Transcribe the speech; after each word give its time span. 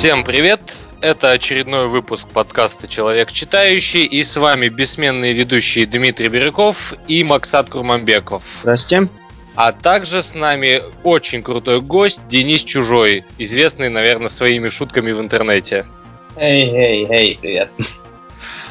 Всем 0.00 0.24
привет! 0.24 0.59
Это 1.10 1.32
очередной 1.32 1.88
выпуск 1.88 2.28
подкаста 2.28 2.86
«Человек 2.86 3.32
читающий» 3.32 4.04
и 4.04 4.22
с 4.22 4.36
вами 4.36 4.68
бессменные 4.68 5.32
ведущие 5.32 5.84
Дмитрий 5.84 6.28
Бирюков 6.28 6.94
и 7.08 7.24
Максат 7.24 7.68
Курманбеков. 7.68 8.44
Здрасте. 8.62 9.08
А 9.56 9.72
также 9.72 10.22
с 10.22 10.36
нами 10.36 10.80
очень 11.02 11.42
крутой 11.42 11.80
гость 11.80 12.20
Денис 12.28 12.62
Чужой, 12.62 13.24
известный, 13.38 13.88
наверное, 13.88 14.28
своими 14.28 14.68
шутками 14.68 15.10
в 15.10 15.20
интернете. 15.20 15.84
Эй, 16.36 16.70
эй, 16.70 17.06
эй, 17.10 17.38
привет. 17.42 17.72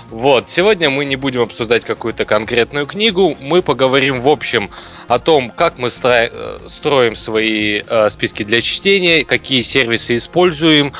Вот, 0.10 0.50
сегодня 0.50 0.90
мы 0.90 1.06
не 1.06 1.18
будем 1.18 1.42
обсуждать 1.42 1.84
какую-то 1.84 2.24
конкретную 2.26 2.88
книгу, 2.88 3.36
мы 3.40 3.62
поговорим 3.62 4.22
в 4.22 4.30
общем 4.30 4.70
о 5.08 5.20
том, 5.20 5.50
как 5.50 5.78
мы 5.78 5.90
э, 5.90 6.58
строим 6.68 7.16
свои 7.16 7.84
э, 7.86 8.10
списки 8.10 8.44
для 8.44 8.62
чтения, 8.62 9.24
какие 9.24 9.62
сервисы 9.62 10.16
используем, 10.18 10.94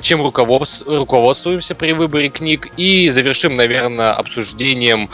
чем 0.00 0.22
руководствуемся 0.22 1.74
при 1.74 1.92
выборе 1.92 2.28
книг 2.28 2.68
и 2.76 3.08
завершим, 3.10 3.56
наверное, 3.56 4.12
обсуждением 4.12 5.08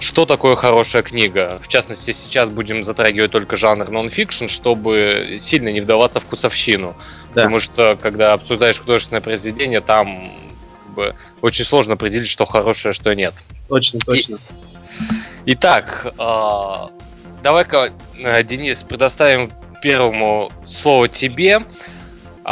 что 0.00 0.24
такое 0.24 0.56
хорошая 0.56 1.02
книга. 1.02 1.60
В 1.62 1.68
частности, 1.68 2.12
сейчас 2.12 2.48
будем 2.48 2.84
затрагивать 2.84 3.30
только 3.30 3.56
жанр 3.56 3.90
нон-фикшн, 3.90 4.46
чтобы 4.46 5.36
сильно 5.38 5.68
не 5.68 5.82
вдаваться 5.82 6.20
в 6.20 6.24
вкусовщину. 6.24 6.96
Да. 7.34 7.42
Потому 7.42 7.60
что, 7.60 7.98
когда 8.00 8.32
обсуждаешь 8.32 8.80
художественное 8.80 9.20
произведение, 9.20 9.82
там 9.82 10.32
бы 10.90 11.14
очень 11.42 11.64
сложно 11.64 11.94
определить, 11.94 12.28
что 12.28 12.46
хорошее, 12.46 12.94
что 12.94 13.14
нет. 13.14 13.34
Точно, 13.68 14.00
точно. 14.00 14.38
И, 15.44 15.52
итак, 15.52 16.14
э, 16.18 16.86
давай-ка, 17.42 17.90
э, 18.18 18.42
Денис, 18.42 18.82
предоставим 18.82 19.50
первому 19.82 20.50
слово 20.66 21.08
тебе. 21.08 21.60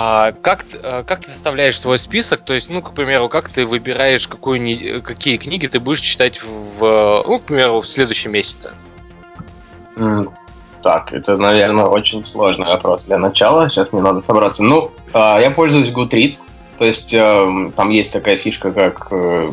А 0.00 0.30
как, 0.30 0.64
э, 0.80 1.02
как 1.02 1.22
ты 1.22 1.30
составляешь 1.32 1.80
свой 1.80 1.98
список? 1.98 2.42
То 2.42 2.54
есть, 2.54 2.70
ну, 2.70 2.82
к 2.82 2.94
примеру, 2.94 3.28
как 3.28 3.48
ты 3.48 3.66
выбираешь, 3.66 4.28
какую, 4.28 5.02
какие 5.02 5.38
книги 5.38 5.66
ты 5.66 5.80
будешь 5.80 5.98
читать 5.98 6.40
в, 6.40 7.24
ну, 7.26 7.38
к 7.40 7.42
примеру, 7.46 7.80
в 7.80 7.88
следующем 7.88 8.30
месяце? 8.30 8.70
Так, 10.84 11.12
это, 11.12 11.36
наверное, 11.36 11.86
очень 11.86 12.22
сложный 12.22 12.66
вопрос 12.66 13.06
для 13.06 13.18
начала. 13.18 13.68
Сейчас 13.68 13.92
мне 13.92 14.00
надо 14.00 14.20
собраться. 14.20 14.62
Ну, 14.62 14.92
а, 15.12 15.40
я 15.40 15.50
пользуюсь 15.50 15.90
Goodreads. 15.90 16.46
То 16.78 16.84
есть 16.84 17.12
э, 17.12 17.70
там 17.74 17.90
есть 17.90 18.12
такая 18.12 18.36
фишка, 18.36 18.72
как 18.72 19.08
э, 19.10 19.48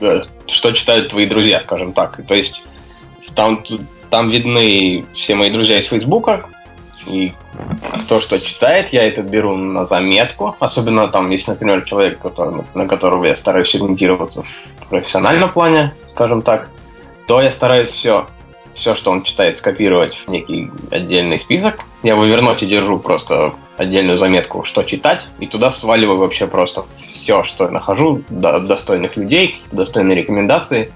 э, 0.00 0.22
что 0.46 0.72
читают 0.72 1.10
твои 1.10 1.26
друзья, 1.26 1.60
скажем 1.60 1.92
так. 1.92 2.18
То 2.26 2.34
есть 2.34 2.62
там, 3.34 3.62
там 4.08 4.30
видны 4.30 5.04
все 5.14 5.34
мои 5.34 5.50
друзья 5.50 5.80
из 5.80 5.86
Фейсбука, 5.88 6.46
и 7.08 7.32
кто 8.02 8.20
что 8.20 8.38
читает, 8.38 8.90
я 8.92 9.06
это 9.06 9.22
беру 9.22 9.56
на 9.56 9.84
заметку. 9.84 10.54
Особенно 10.60 11.08
там, 11.08 11.30
если, 11.30 11.52
например, 11.52 11.82
человек, 11.82 12.18
который, 12.20 12.64
на 12.74 12.86
которого 12.86 13.24
я 13.24 13.36
стараюсь 13.36 13.74
ориентироваться 13.74 14.42
в 14.80 14.86
профессиональном 14.88 15.50
плане, 15.52 15.92
скажем 16.06 16.42
так, 16.42 16.70
то 17.26 17.40
я 17.40 17.50
стараюсь 17.50 17.90
все 17.90 18.26
все, 18.78 18.94
что 18.94 19.10
он 19.10 19.22
читает, 19.22 19.58
скопировать 19.58 20.14
в 20.14 20.28
некий 20.28 20.70
отдельный 20.90 21.38
список. 21.38 21.80
Я 22.02 22.14
в 22.14 22.22
Evernote 22.22 22.64
держу 22.64 22.98
просто 22.98 23.52
отдельную 23.76 24.16
заметку, 24.16 24.64
что 24.64 24.84
читать, 24.84 25.26
и 25.40 25.46
туда 25.46 25.70
сваливаю 25.70 26.18
вообще 26.18 26.46
просто 26.46 26.84
все, 26.96 27.42
что 27.42 27.64
я 27.64 27.70
нахожу, 27.70 28.22
до 28.28 28.60
достойных 28.60 29.16
людей, 29.16 29.62
достойные 29.72 30.16
рекомендации. 30.16 30.92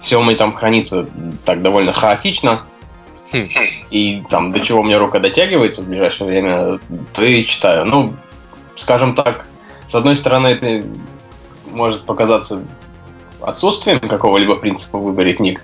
Все 0.00 0.18
у 0.20 0.22
меня 0.22 0.36
там 0.36 0.52
хранится 0.52 1.06
так 1.44 1.62
довольно 1.62 1.92
хаотично. 1.92 2.62
И 3.90 4.22
там 4.30 4.52
до 4.52 4.60
чего 4.60 4.80
у 4.80 4.84
меня 4.84 4.98
рука 4.98 5.18
дотягивается 5.18 5.82
в 5.82 5.88
ближайшее 5.88 6.26
время, 6.28 6.80
то 7.14 7.24
и 7.24 7.44
читаю. 7.44 7.84
Ну, 7.84 8.14
скажем 8.76 9.14
так, 9.14 9.46
с 9.86 9.94
одной 9.94 10.16
стороны, 10.16 10.48
это 10.48 10.86
может 11.70 12.04
показаться 12.04 12.62
отсутствием 13.40 14.00
какого-либо 14.00 14.56
принципа 14.56 14.98
в 14.98 15.04
выборе 15.04 15.34
книг, 15.34 15.62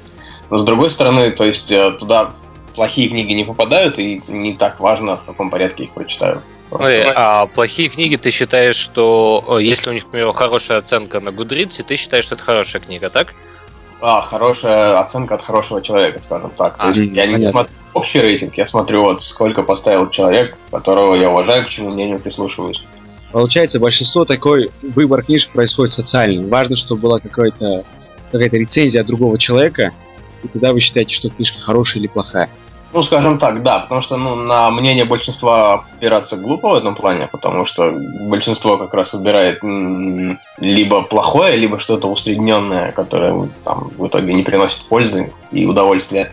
но 0.51 0.57
с 0.59 0.65
другой 0.65 0.91
стороны, 0.91 1.31
то 1.31 1.45
есть 1.45 1.71
э, 1.71 1.93
туда 1.93 2.35
плохие 2.75 3.09
книги 3.09 3.33
не 3.33 3.45
попадают, 3.45 3.99
и 3.99 4.23
не 4.29 4.55
так 4.55 4.81
важно, 4.81 5.17
в 5.17 5.25
каком 5.25 5.51
порядке 5.51 5.85
их 5.85 5.93
прочитаю. 5.93 6.43
Ой, 6.71 7.05
а 7.17 7.47
плохие 7.47 7.89
книги 7.89 8.17
ты 8.17 8.31
считаешь, 8.31 8.77
что 8.77 9.59
если 9.61 9.91
у 9.91 9.93
них, 9.93 10.05
например, 10.05 10.33
хорошая 10.33 10.79
оценка 10.79 11.21
на 11.21 11.31
Goodreads, 11.31 11.83
ты 11.83 11.97
считаешь, 11.97 12.27
что 12.27 12.35
это 12.35 12.45
хорошая 12.45 12.83
книга, 12.83 13.11
так? 13.11 13.35
А, 14.01 14.23
хорошая 14.23 15.01
оценка 15.01 15.35
от 15.35 15.43
хорошего 15.43 15.83
человека, 15.83 16.21
скажем 16.21 16.51
так. 16.57 16.77
А, 16.79 16.93
То 16.93 17.01
есть 17.01 17.13
я 17.13 17.27
не 17.27 17.47
смотрю 17.47 17.75
общий 17.95 18.21
рейтинг, 18.21 18.57
я 18.57 18.67
смотрю 18.67 19.03
вот 19.03 19.23
сколько 19.23 19.63
поставил 19.63 20.09
человек, 20.09 20.57
которого 20.71 21.15
я 21.15 21.31
уважаю, 21.31 21.67
к 21.67 21.69
чему 21.69 21.91
мнению 21.91 22.21
прислушиваюсь. 22.21 22.83
Получается, 23.33 23.81
большинство 23.81 24.25
такой 24.25 24.71
выбор 24.83 25.23
книжек 25.23 25.51
происходит 25.51 25.93
социальный. 25.93 26.47
Важно, 26.47 26.77
чтобы 26.77 27.03
была 27.03 27.19
какая-то 27.19 27.85
какая-то 28.31 28.57
рецензия 28.57 29.01
от 29.01 29.07
другого 29.07 29.39
человека, 29.39 29.93
и 30.43 30.49
тогда 30.49 30.73
вы 30.73 30.81
считаете, 30.81 31.15
что 31.15 31.31
книжка 31.31 31.61
хорошая 31.61 32.03
или 32.03 32.09
плохая. 32.09 32.49
Ну, 32.93 33.03
скажем 33.03 33.39
так, 33.39 33.63
да, 33.63 33.81
потому 33.81 34.01
что 34.01 34.17
ну, 34.17 34.35
на 34.35 34.71
мнение 34.71 35.05
большинства 35.05 35.85
опираться 35.97 36.37
глупо 36.37 36.71
в 36.71 36.75
этом 36.75 36.95
плане, 36.95 37.29
потому 37.31 37.67
что 37.67 37.91
большинство 37.91 38.79
как 38.79 38.95
раз 38.95 39.13
выбирает 39.13 39.61
либо 40.59 41.03
плохое, 41.03 41.57
либо 41.57 41.79
что-то 41.79 42.09
усредненное, 42.09 42.93
которое 42.93 43.51
там, 43.65 43.91
в 43.97 44.07
итоге 44.07 44.33
не 44.33 44.43
приносит 44.43 44.83
пользы 44.89 45.33
и 45.53 45.67
удовольствия. 45.67 46.33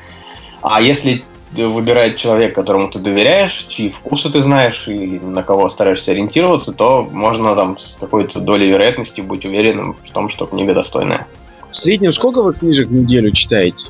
А 0.61 0.81
если 0.81 1.25
выбирает 1.51 2.15
человек, 2.15 2.55
которому 2.55 2.89
ты 2.89 2.99
доверяешь, 2.99 3.65
чьи 3.67 3.89
вкусы 3.89 4.31
ты 4.31 4.41
знаешь 4.41 4.87
и 4.87 5.19
на 5.19 5.43
кого 5.43 5.69
стараешься 5.69 6.11
ориентироваться, 6.11 6.71
то 6.71 7.07
можно 7.11 7.53
там 7.55 7.77
с 7.77 7.97
какой-то 7.99 8.39
долей 8.39 8.69
вероятности 8.69 9.19
быть 9.19 9.45
уверенным 9.45 9.93
в 9.93 10.09
том, 10.11 10.29
что 10.29 10.45
книга 10.45 10.73
достойная. 10.73 11.27
В 11.69 11.75
среднем 11.75 12.13
сколько 12.13 12.41
вы 12.41 12.53
книжек 12.53 12.87
в 12.87 12.93
неделю 12.93 13.31
читаете? 13.31 13.89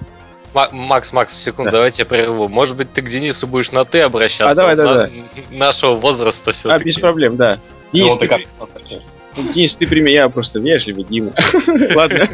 Макс, 0.71 1.11
Макс, 1.11 1.33
секунду, 1.33 1.71
да. 1.71 1.77
давайте 1.77 2.03
я 2.03 2.05
прерву. 2.05 2.47
Может 2.47 2.77
быть, 2.77 2.91
ты 2.93 3.01
к 3.01 3.09
Денису 3.09 3.45
будешь 3.45 3.71
на 3.71 3.83
ты 3.83 3.99
обращаться? 3.99 4.49
А 4.49 4.55
давай, 4.55 4.75
давай. 4.75 5.23
На, 5.51 5.57
нашего 5.57 5.95
возраста 5.95 6.53
все 6.53 6.69
А, 6.69 6.79
без 6.79 6.97
проблем, 6.97 7.35
да. 7.35 7.59
Денис, 7.91 8.13
ну, 8.13 8.19
ты, 8.19 8.27
как... 8.27 8.41
Денис, 9.53 9.75
ты 9.75 9.85
примерно... 9.85 10.13
Я 10.13 10.29
просто 10.29 10.59
вежливый, 10.59 11.03
Дима. 11.03 11.33
Ладно. 11.95 12.29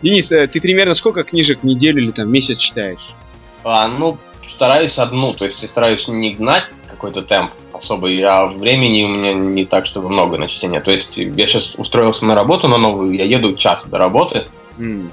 Денис, 0.00 0.32
э, 0.32 0.46
ты 0.46 0.60
примерно 0.60 0.94
сколько 0.94 1.22
книжек 1.22 1.60
в 1.60 1.64
неделю 1.64 2.02
или 2.02 2.10
там 2.12 2.30
месяц 2.30 2.56
читаешь? 2.56 3.14
А, 3.62 3.88
ну, 3.88 4.16
стараюсь 4.50 4.96
одну, 4.98 5.34
то 5.34 5.44
есть 5.44 5.60
я 5.62 5.68
стараюсь 5.68 6.08
не 6.08 6.34
гнать 6.34 6.64
какой-то 6.88 7.22
темп 7.22 7.50
особый, 7.74 8.20
а 8.22 8.46
времени 8.46 9.04
у 9.04 9.08
меня 9.08 9.34
не 9.34 9.66
так, 9.66 9.84
чтобы 9.86 10.08
много 10.08 10.38
на 10.38 10.48
чтение. 10.48 10.80
То 10.80 10.92
есть 10.92 11.16
я 11.16 11.46
сейчас 11.46 11.74
устроился 11.76 12.24
на 12.24 12.34
работу 12.34 12.68
на 12.68 12.78
новую, 12.78 13.12
я 13.12 13.24
еду 13.24 13.54
час 13.54 13.84
до 13.86 13.98
работы, 13.98 14.44
Mm. 14.76 15.08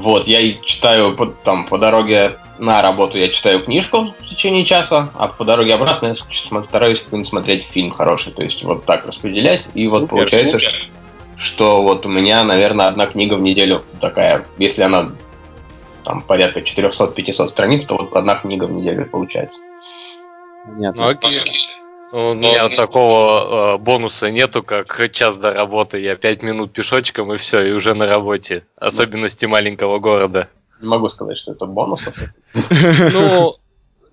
Вот, 0.00 0.26
я 0.26 0.54
читаю 0.54 1.14
по, 1.14 1.26
там, 1.26 1.66
по 1.66 1.76
дороге 1.76 2.38
на 2.58 2.80
работу 2.82 3.18
я 3.18 3.28
читаю 3.28 3.62
книжку 3.62 4.14
в 4.18 4.26
течение 4.26 4.64
часа, 4.64 5.10
а 5.14 5.28
по 5.28 5.44
дороге 5.44 5.74
обратно 5.74 6.06
я 6.06 6.62
стараюсь 6.62 7.04
смотреть 7.24 7.64
фильм 7.64 7.90
хороший. 7.90 8.32
То 8.32 8.42
есть 8.42 8.62
вот 8.62 8.84
так 8.84 9.06
распределять. 9.06 9.66
И 9.74 9.86
супер, 9.86 10.00
вот 10.00 10.10
получается, 10.10 10.58
супер. 10.58 10.68
Что, 10.68 10.86
что 11.36 11.82
вот 11.82 12.06
у 12.06 12.08
меня, 12.08 12.44
наверное, 12.44 12.86
одна 12.88 13.06
книга 13.06 13.34
в 13.34 13.40
неделю 13.40 13.82
такая, 14.00 14.46
если 14.58 14.82
она 14.82 15.10
там 16.04 16.22
порядка 16.22 16.60
400-500 16.60 17.48
страниц, 17.48 17.84
то 17.84 17.96
вот 17.96 18.14
одна 18.14 18.36
книга 18.36 18.64
в 18.64 18.72
неделю 18.72 19.06
получается. 19.06 19.60
Понятно. 20.64 21.08
Окей. 21.08 21.52
У 22.12 22.34
меня 22.34 22.68
Но... 22.68 22.76
такого 22.76 23.74
э, 23.74 23.78
бонуса 23.78 24.30
нету, 24.30 24.62
как 24.62 25.10
час 25.12 25.36
до 25.36 25.52
работы. 25.52 26.00
Я 26.00 26.16
пять 26.16 26.42
минут 26.42 26.72
пешочком 26.72 27.32
и 27.32 27.36
все, 27.36 27.64
и 27.64 27.72
уже 27.72 27.94
на 27.94 28.06
работе. 28.06 28.64
Особенности 28.76 29.46
маленького 29.46 30.00
города. 30.00 30.48
Не 30.80 30.88
могу 30.88 31.08
сказать, 31.08 31.38
что 31.38 31.52
это 31.52 31.66
бонус. 31.66 32.04
Ну, 33.12 33.54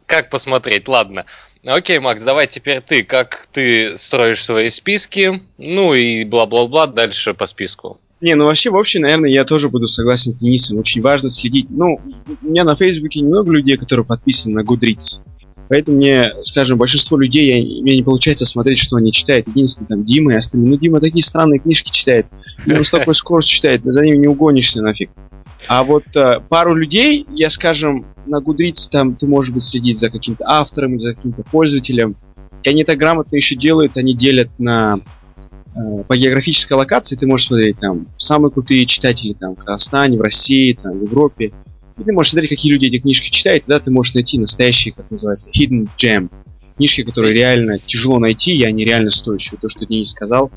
как 0.06 0.30
посмотреть, 0.30 0.88
ладно. 0.88 1.26
Окей, 1.66 2.00
Макс, 2.00 2.22
давай 2.22 2.48
теперь 2.48 2.82
ты. 2.82 3.04
Как 3.04 3.48
ты 3.52 3.98
строишь 3.98 4.44
свои 4.44 4.70
списки? 4.70 5.44
Ну 5.58 5.94
и 5.94 6.24
бла-бла-бла, 6.24 6.88
дальше 6.88 7.34
по 7.34 7.48
списку. 7.48 8.00
Не, 8.22 8.36
ну 8.36 8.46
вообще, 8.46 8.70
в 8.70 8.78
общем, 8.78 9.02
наверное, 9.02 9.30
я 9.30 9.44
тоже 9.44 9.70
буду 9.70 9.88
согласен 9.88 10.32
с 10.32 10.38
Денисом. 10.38 10.80
Очень 10.80 11.02
важно 11.02 11.30
следить. 11.30 11.68
Ну, 11.70 12.00
у 12.42 12.46
меня 12.46 12.64
на 12.64 12.76
Фейсбуке 12.76 13.22
немного 13.22 13.52
людей, 13.52 13.78
которые 13.78 14.06
подписаны 14.06 14.62
на 14.62 14.66
Goodreads. 14.66 15.22
Поэтому 15.70 15.98
мне, 15.98 16.34
скажем, 16.44 16.78
большинство 16.78 17.18
людей, 17.18 17.50
я, 17.50 17.82
мне 17.82 17.98
не 17.98 18.04
получается 18.04 18.46
смотреть, 18.46 18.80
что 18.80 18.96
они 18.96 19.12
читают. 19.12 19.48
Единственное, 19.48 19.90
там, 19.90 20.04
Дима 20.04 20.34
и 20.34 20.38
остальные. 20.38 20.70
Ну, 20.70 20.78
Дима 20.78 21.02
такие 21.02 21.24
странные 21.24 21.60
книжки 21.60 21.92
читает. 21.92 22.28
Он 22.66 22.84
с 22.84 22.90
такой 22.90 23.16
скоростью 23.16 23.56
читает, 23.56 23.82
за 23.84 24.04
ними 24.04 24.18
не 24.18 24.28
угонишься 24.28 24.82
нафиг. 24.82 25.10
А 25.68 25.84
вот 25.84 26.04
э, 26.16 26.40
пару 26.48 26.76
людей, 26.76 27.26
я 27.30 27.50
скажем, 27.50 28.06
на 28.26 28.40
Goodreads 28.40 28.90
там 28.92 29.16
ты 29.16 29.28
можешь 29.28 29.54
быть 29.54 29.64
следить 29.64 29.98
за 29.98 30.10
каким-то 30.10 30.46
автором 30.48 30.94
или 30.94 31.00
за 31.00 31.16
каким-то 31.16 31.44
пользователем. 31.44 32.16
И 32.64 32.70
они 32.70 32.84
так 32.84 32.98
грамотно 32.98 33.36
еще 33.36 33.56
делают, 33.56 33.98
они 33.98 34.14
делят 34.14 34.50
на 34.60 35.00
э, 35.76 36.04
по 36.08 36.16
географической 36.16 36.78
локации 36.78 37.16
ты 37.16 37.28
можешь 37.28 37.48
смотреть 37.48 37.80
там 37.80 38.08
самые 38.18 38.52
крутые 38.52 38.86
читатели 38.86 39.34
там 39.34 39.56
в 39.56 39.60
Казахстане, 39.60 40.18
в 40.18 40.22
России, 40.22 40.78
там 40.82 41.00
в 41.00 41.04
Европе. 41.04 41.52
И 41.98 42.04
ты 42.04 42.14
можешь 42.14 42.32
смотреть, 42.32 42.50
какие 42.50 42.72
люди 42.72 42.88
эти 42.88 43.00
книжки 43.00 43.30
читают, 43.30 43.66
тогда 43.66 43.80
ты 43.80 43.92
можешь 43.92 44.14
найти 44.14 44.38
настоящие, 44.40 44.94
как 44.94 45.10
называется, 45.10 45.50
hidden 45.50 45.88
gem. 45.98 46.30
Книжки, 46.76 47.04
которые 47.04 47.34
реально 47.34 47.80
тяжело 47.80 48.20
найти, 48.20 48.56
и 48.56 48.64
они 48.64 48.86
реально 48.86 49.10
стоящие. 49.10 49.58
То, 49.60 49.68
что 49.68 49.86
Денис 49.86 50.12
сказал. 50.12 50.52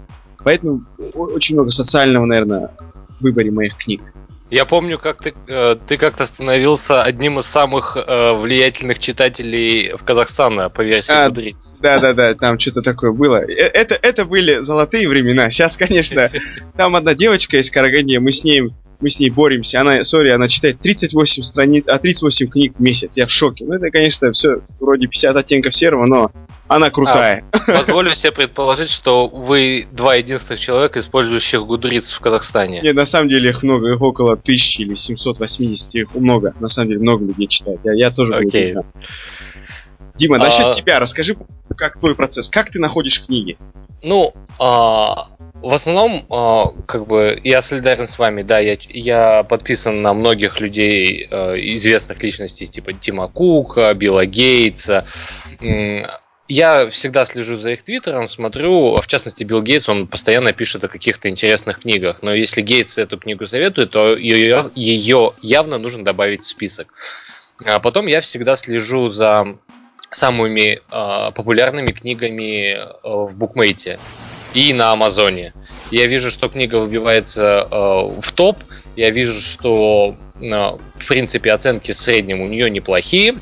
Поэтому 0.44 0.84
очень 1.14 1.54
много 1.54 1.70
социального, 1.70 2.26
наверное, 2.26 2.70
в 3.18 3.22
выборе 3.22 3.50
моих 3.50 3.76
книг. 3.76 4.02
Я 4.50 4.64
помню, 4.64 4.98
как 4.98 5.22
ты, 5.22 5.32
э, 5.46 5.76
ты 5.86 5.96
как-то 5.96 6.26
становился 6.26 7.02
одним 7.02 7.38
из 7.38 7.46
самых 7.46 7.96
э, 7.96 8.32
влиятельных 8.34 8.98
читателей 8.98 9.92
в 9.92 10.02
Казахстане 10.02 10.68
по 10.70 10.80
версии 10.80 11.12
а, 11.12 11.28
Goodreads. 11.28 11.76
Да-да-да, 11.80 12.34
там 12.34 12.58
что-то 12.58 12.82
такое 12.82 13.12
было. 13.12 13.36
Э, 13.36 13.46
это, 13.46 13.94
это 13.94 14.24
были 14.24 14.58
золотые 14.58 15.08
времена. 15.08 15.50
Сейчас, 15.50 15.76
конечно, 15.76 16.32
там 16.76 16.96
одна 16.96 17.14
девочка 17.14 17.58
из 17.58 17.70
Карагане, 17.70 18.18
мы 18.18 18.32
с 18.32 18.42
ней 18.42 18.70
мы 19.00 19.10
с 19.10 19.18
ней 19.20 19.30
боремся. 19.30 19.80
Она, 19.80 20.04
сори, 20.04 20.30
она 20.30 20.48
читает 20.48 20.78
38 20.80 21.42
страниц, 21.42 21.88
а 21.88 21.98
38 21.98 22.48
книг 22.48 22.74
в 22.76 22.80
месяц. 22.80 23.16
Я 23.16 23.26
в 23.26 23.30
шоке. 23.30 23.64
Ну, 23.64 23.74
это, 23.74 23.90
конечно, 23.90 24.32
все 24.32 24.60
вроде 24.78 25.06
50 25.06 25.36
оттенков 25.36 25.74
серого, 25.74 26.06
но 26.06 26.30
она 26.68 26.90
крутая. 26.90 27.44
А, 27.52 27.58
позволю 27.58 28.14
себе 28.14 28.32
предположить, 28.32 28.90
что 28.90 29.26
вы 29.26 29.86
два 29.92 30.14
единственных 30.14 30.60
человека, 30.60 31.00
использующих 31.00 31.62
Гудриц 31.66 32.12
в 32.12 32.20
Казахстане. 32.20 32.80
Нет, 32.80 32.94
на 32.94 33.04
самом 33.04 33.28
деле 33.28 33.50
их 33.50 33.62
много, 33.62 33.92
их 33.92 34.00
около 34.00 34.36
тысячи 34.36 34.82
или 34.82 34.94
780, 34.94 35.94
их 35.94 36.14
много. 36.14 36.54
На 36.60 36.68
самом 36.68 36.88
деле 36.90 37.00
много 37.00 37.24
людей 37.24 37.46
читает. 37.48 37.80
Я, 37.84 37.92
я 37.94 38.10
тоже 38.10 38.34
Окей. 38.34 38.74
Okay. 38.74 38.84
Дима, 40.14 40.38
насчет 40.38 40.66
а... 40.66 40.72
тебя, 40.74 41.00
расскажи, 41.00 41.36
как 41.76 41.98
твой 41.98 42.14
процесс, 42.14 42.48
как 42.48 42.70
ты 42.70 42.78
находишь 42.78 43.24
книги? 43.24 43.56
Ну, 44.02 44.34
а, 44.58 45.28
в 45.62 45.74
основном, 45.74 46.26
а, 46.30 46.72
как 46.86 47.06
бы, 47.06 47.38
я 47.44 47.62
солидарен 47.62 48.06
с 48.06 48.18
вами, 48.18 48.42
да, 48.42 48.58
я, 48.58 48.76
я 48.88 49.42
подписан 49.42 50.02
на 50.02 50.14
многих 50.14 50.60
людей, 50.60 51.28
а, 51.30 51.54
известных 51.54 52.22
личностей, 52.22 52.66
типа 52.66 52.92
Тима 52.92 53.28
Кука, 53.28 53.92
Билла 53.94 54.26
Гейтса, 54.26 55.06
я 56.48 56.90
всегда 56.90 57.24
слежу 57.26 57.58
за 57.58 57.70
их 57.70 57.84
твиттером, 57.84 58.26
смотрю, 58.26 58.96
в 58.96 59.06
частности, 59.06 59.44
Билл 59.44 59.62
Гейтс, 59.62 59.88
он 59.88 60.08
постоянно 60.08 60.52
пишет 60.52 60.82
о 60.82 60.88
каких-то 60.88 61.28
интересных 61.28 61.80
книгах, 61.80 62.22
но 62.22 62.34
если 62.34 62.60
Гейтс 62.60 62.98
эту 62.98 63.18
книгу 63.18 63.46
советует, 63.46 63.92
то 63.92 64.16
ее, 64.16 64.70
ее 64.74 65.32
явно 65.42 65.78
нужно 65.78 66.04
добавить 66.04 66.42
в 66.42 66.48
список. 66.48 66.92
А 67.64 67.78
потом 67.78 68.08
я 68.08 68.20
всегда 68.20 68.56
слежу 68.56 69.10
за 69.10 69.58
самыми 70.10 70.80
э, 70.90 71.32
популярными 71.32 71.92
книгами 71.92 72.72
э, 72.72 72.92
в 73.04 73.36
букмейте 73.36 74.00
и 74.54 74.72
на 74.72 74.92
Амазоне. 74.92 75.52
Я 75.90 76.06
вижу, 76.06 76.30
что 76.30 76.48
книга 76.48 76.76
выбивается 76.76 77.66
э, 77.70 78.20
в 78.20 78.32
топ, 78.32 78.58
я 78.96 79.10
вижу, 79.10 79.40
что 79.40 80.16
э, 80.40 80.40
в 80.40 81.08
принципе 81.08 81.52
оценки 81.52 81.92
в 81.92 81.96
среднем 81.96 82.40
у 82.40 82.48
нее 82.48 82.70
неплохие, 82.70 83.36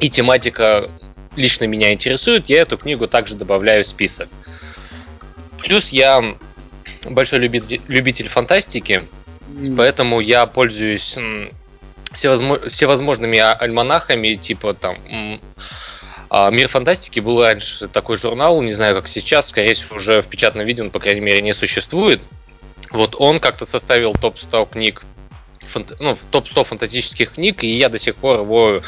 и 0.00 0.08
тематика 0.08 0.90
лично 1.36 1.64
меня 1.64 1.92
интересует, 1.92 2.48
я 2.48 2.62
эту 2.62 2.78
книгу 2.78 3.06
также 3.06 3.34
добавляю 3.36 3.84
в 3.84 3.86
список. 3.86 4.28
Плюс 5.58 5.90
я 5.90 6.34
большой 7.04 7.40
любитель, 7.40 7.80
любитель 7.88 8.28
фантастики, 8.28 9.04
mm. 9.50 9.76
поэтому 9.76 10.20
я 10.20 10.46
пользуюсь 10.46 11.16
всевозможными 12.14 13.38
а, 13.38 13.52
альманахами, 13.52 14.34
типа 14.34 14.74
там 14.74 14.98
а, 16.34 16.50
Мир 16.50 16.66
фантастики 16.68 17.20
был 17.20 17.42
раньше 17.42 17.88
такой 17.88 18.16
журнал, 18.16 18.62
не 18.62 18.72
знаю 18.72 18.94
как 18.94 19.06
сейчас, 19.06 19.50
скорее 19.50 19.74
всего 19.74 19.96
уже 19.96 20.22
в 20.22 20.28
печатном 20.28 20.64
виде 20.64 20.80
он, 20.82 20.90
по 20.90 20.98
крайней 20.98 21.20
мере, 21.20 21.42
не 21.42 21.52
существует. 21.52 22.22
Вот 22.90 23.14
он 23.18 23.38
как-то 23.38 23.66
составил 23.66 24.14
топ-100 24.14 24.70
книг 24.70 25.02
фант... 25.66 25.92
ну, 26.00 26.16
топ-100 26.30 26.64
фантастических 26.64 27.32
книг, 27.32 27.62
и 27.62 27.68
я 27.68 27.90
до 27.90 27.98
сих 27.98 28.16
пор 28.16 28.40
его 28.40 28.80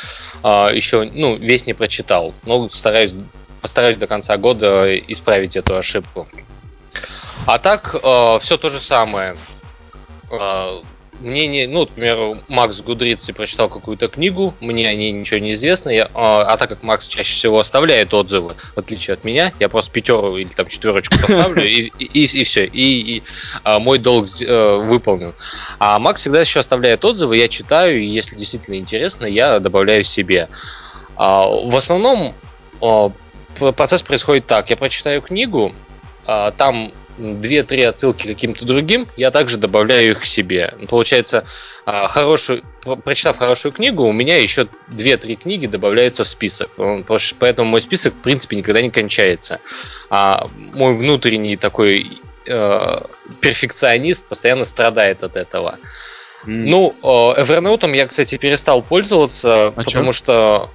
а, 0.42 0.70
еще 0.70 1.04
ну, 1.12 1.36
весь 1.36 1.66
не 1.66 1.74
прочитал. 1.74 2.32
Но 2.46 2.70
стараюсь, 2.70 3.14
постараюсь 3.60 3.98
до 3.98 4.06
конца 4.06 4.38
года 4.38 4.96
исправить 4.96 5.54
эту 5.54 5.76
ошибку. 5.76 6.26
А 7.46 7.58
так, 7.58 7.94
э, 7.94 8.38
все 8.40 8.56
то 8.56 8.70
же 8.70 8.78
самое. 8.78 9.36
Э, 10.30 10.80
мне 11.20 11.46
не, 11.46 11.66
ну, 11.66 11.80
например, 11.80 12.38
Макс 12.48 12.80
Гудрици 12.80 13.32
прочитал 13.32 13.68
какую-то 13.68 14.08
книгу, 14.08 14.54
мне 14.60 14.88
о 14.88 14.94
ней 14.94 15.12
ничего 15.12 15.38
не 15.38 15.52
известно, 15.52 15.90
я, 15.90 16.10
а, 16.14 16.42
а 16.42 16.56
так 16.56 16.68
как 16.68 16.82
Макс 16.82 17.06
чаще 17.06 17.34
всего 17.34 17.58
оставляет 17.60 18.12
отзывы, 18.12 18.56
в 18.74 18.78
отличие 18.78 19.14
от 19.14 19.24
меня, 19.24 19.52
я 19.60 19.68
просто 19.68 19.90
пятерку 19.90 20.36
или 20.36 20.48
там 20.48 20.68
четверочку 20.68 21.18
поставлю 21.20 21.64
и, 21.64 21.90
и, 21.98 22.04
и, 22.04 22.24
и 22.24 22.44
все, 22.44 22.64
и, 22.66 23.16
и 23.16 23.22
а, 23.62 23.78
мой 23.78 23.98
долг 23.98 24.26
э, 24.40 24.76
выполнен. 24.76 25.34
А 25.78 25.98
Макс 25.98 26.20
всегда 26.20 26.40
еще 26.40 26.60
оставляет 26.60 27.04
отзывы, 27.04 27.36
я 27.36 27.48
читаю, 27.48 28.00
и 28.00 28.06
если 28.06 28.36
действительно 28.36 28.76
интересно, 28.76 29.26
я 29.26 29.60
добавляю 29.60 30.04
себе. 30.04 30.48
А, 31.16 31.46
в 31.46 31.74
основном 31.76 32.34
а, 32.80 33.12
процесс 33.72 34.02
происходит 34.02 34.46
так: 34.46 34.70
я 34.70 34.76
прочитаю 34.76 35.22
книгу, 35.22 35.72
а, 36.26 36.50
там 36.50 36.92
2-3 37.18 37.84
отсылки 37.84 38.26
каким-то 38.26 38.64
другим, 38.64 39.08
я 39.16 39.30
также 39.30 39.58
добавляю 39.58 40.10
их 40.12 40.20
к 40.20 40.24
себе. 40.24 40.74
Получается, 40.88 41.44
а, 41.86 42.08
хорошую, 42.08 42.62
прочитав 43.04 43.38
хорошую 43.38 43.72
книгу, 43.72 44.04
у 44.04 44.12
меня 44.12 44.38
еще 44.38 44.68
2-3 44.88 45.36
книги 45.36 45.66
добавляются 45.66 46.24
в 46.24 46.28
список. 46.28 46.70
Поэтому 47.38 47.70
мой 47.70 47.82
список, 47.82 48.14
в 48.14 48.22
принципе, 48.22 48.56
никогда 48.56 48.80
не 48.80 48.90
кончается. 48.90 49.60
А 50.10 50.48
мой 50.56 50.94
внутренний 50.96 51.56
такой 51.56 52.20
э, 52.46 53.00
перфекционист 53.40 54.26
постоянно 54.26 54.64
страдает 54.64 55.22
от 55.22 55.36
этого. 55.36 55.78
Mm. 56.46 56.64
Ну, 56.66 56.94
э, 57.02 57.42
Evernote 57.42 57.94
я, 57.94 58.06
кстати, 58.06 58.38
перестал 58.38 58.82
пользоваться, 58.82 59.68
а 59.68 59.70
потому 59.72 60.06
чё? 60.06 60.12
что, 60.12 60.70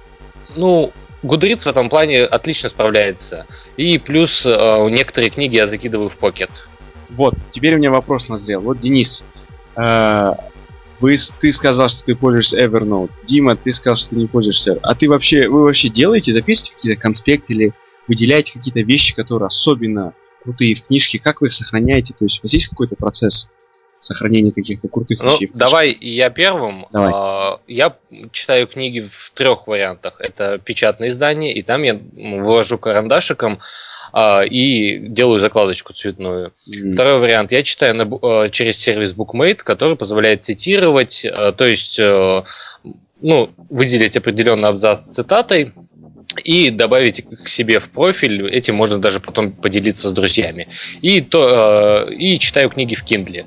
ну, 0.56 0.92
Goodreads 1.22 1.64
в 1.64 1.66
этом 1.66 1.90
плане 1.90 2.24
отлично 2.24 2.68
справляется. 2.68 3.46
И 3.76 3.98
плюс 3.98 4.44
э, 4.46 4.88
некоторые 4.90 5.30
книги 5.30 5.56
я 5.56 5.66
закидываю 5.66 6.08
в 6.08 6.16
покет. 6.16 6.50
Вот, 7.10 7.34
теперь 7.50 7.74
у 7.74 7.78
меня 7.78 7.90
вопрос 7.90 8.28
назрел. 8.28 8.60
Вот, 8.60 8.80
Денис, 8.80 9.24
э, 9.76 10.32
вы, 11.00 11.16
ты 11.40 11.52
сказал, 11.52 11.88
что 11.88 12.04
ты 12.04 12.14
пользуешься 12.14 12.58
Evernote. 12.58 13.10
Дима, 13.24 13.56
ты 13.56 13.72
сказал, 13.72 13.96
что 13.96 14.10
ты 14.10 14.16
не 14.16 14.26
пользуешься. 14.26 14.78
А 14.82 14.94
ты 14.94 15.08
вообще, 15.08 15.48
вы 15.48 15.64
вообще 15.64 15.88
делаете, 15.88 16.32
записываете 16.32 16.74
какие-то 16.74 17.00
конспекты 17.00 17.52
или 17.52 17.72
выделяете 18.06 18.52
какие-то 18.52 18.80
вещи, 18.80 19.14
которые 19.14 19.48
особенно 19.48 20.14
крутые 20.42 20.74
в 20.74 20.84
книжке? 20.84 21.18
Как 21.18 21.40
вы 21.40 21.48
их 21.48 21.52
сохраняете? 21.52 22.14
То 22.16 22.24
есть 22.24 22.40
у 22.40 22.42
вас 22.42 22.52
есть 22.52 22.68
какой-то 22.68 22.96
процесс? 22.96 23.50
Сохранение 24.00 24.52
каких-то 24.52 24.88
крутых 24.88 25.22
ну, 25.22 25.30
вещей. 25.30 25.50
Давай 25.54 25.96
я 26.00 26.30
первым. 26.30 26.86
Давай. 26.90 27.12
А, 27.14 27.60
я 27.68 27.94
читаю 28.32 28.66
книги 28.66 29.00
в 29.00 29.30
трех 29.34 29.66
вариантах. 29.66 30.20
Это 30.20 30.58
печатные 30.58 31.10
издания, 31.10 31.54
и 31.54 31.62
там 31.62 31.82
я 31.82 32.00
вывожу 32.14 32.78
карандашиком 32.78 33.60
а, 34.12 34.42
и 34.42 34.98
делаю 34.98 35.40
закладочку 35.40 35.92
цветную. 35.92 36.54
Mm. 36.68 36.92
Второй 36.92 37.20
вариант. 37.20 37.52
Я 37.52 37.62
читаю 37.62 37.94
на, 37.94 38.04
а, 38.22 38.48
через 38.48 38.78
сервис 38.78 39.14
BookMate, 39.14 39.56
который 39.62 39.96
позволяет 39.96 40.44
цитировать, 40.44 41.26
то 41.56 41.66
есть 41.66 42.00
ну, 43.22 43.50
выделить 43.68 44.16
определенный 44.16 44.70
абзац 44.70 45.00
цитатой, 45.00 45.74
и 46.44 46.70
добавить 46.70 47.24
к 47.44 47.48
себе 47.48 47.80
в 47.80 47.90
профиль. 47.90 48.48
Этим 48.48 48.76
можно 48.76 48.98
даже 48.98 49.18
потом 49.18 49.50
поделиться 49.50 50.08
с 50.08 50.12
друзьями. 50.12 50.68
И, 51.02 51.20
то, 51.20 52.08
и 52.08 52.38
читаю 52.38 52.70
книги 52.70 52.94
в 52.94 53.04
Kindle. 53.04 53.46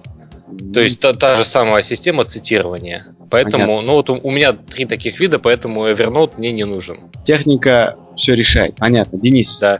То 0.74 0.82
есть 0.82 1.00
та, 1.00 1.14
та 1.14 1.36
же 1.36 1.46
самая 1.46 1.84
система 1.84 2.24
цитирования. 2.26 3.08
Поэтому, 3.30 3.66
Понятно. 3.66 3.82
ну 3.82 3.94
вот 3.94 4.10
у, 4.10 4.20
у 4.22 4.32
меня 4.32 4.54
три 4.54 4.86
таких 4.86 5.20
вида, 5.20 5.40
поэтому 5.40 5.88
Evernote 5.88 6.34
мне 6.38 6.52
не 6.52 6.66
нужен. 6.66 7.12
Техника 7.26 7.96
все 8.16 8.36
решает. 8.36 8.76
Понятно. 8.76 9.20
Денис. 9.20 9.60
Да. 9.60 9.80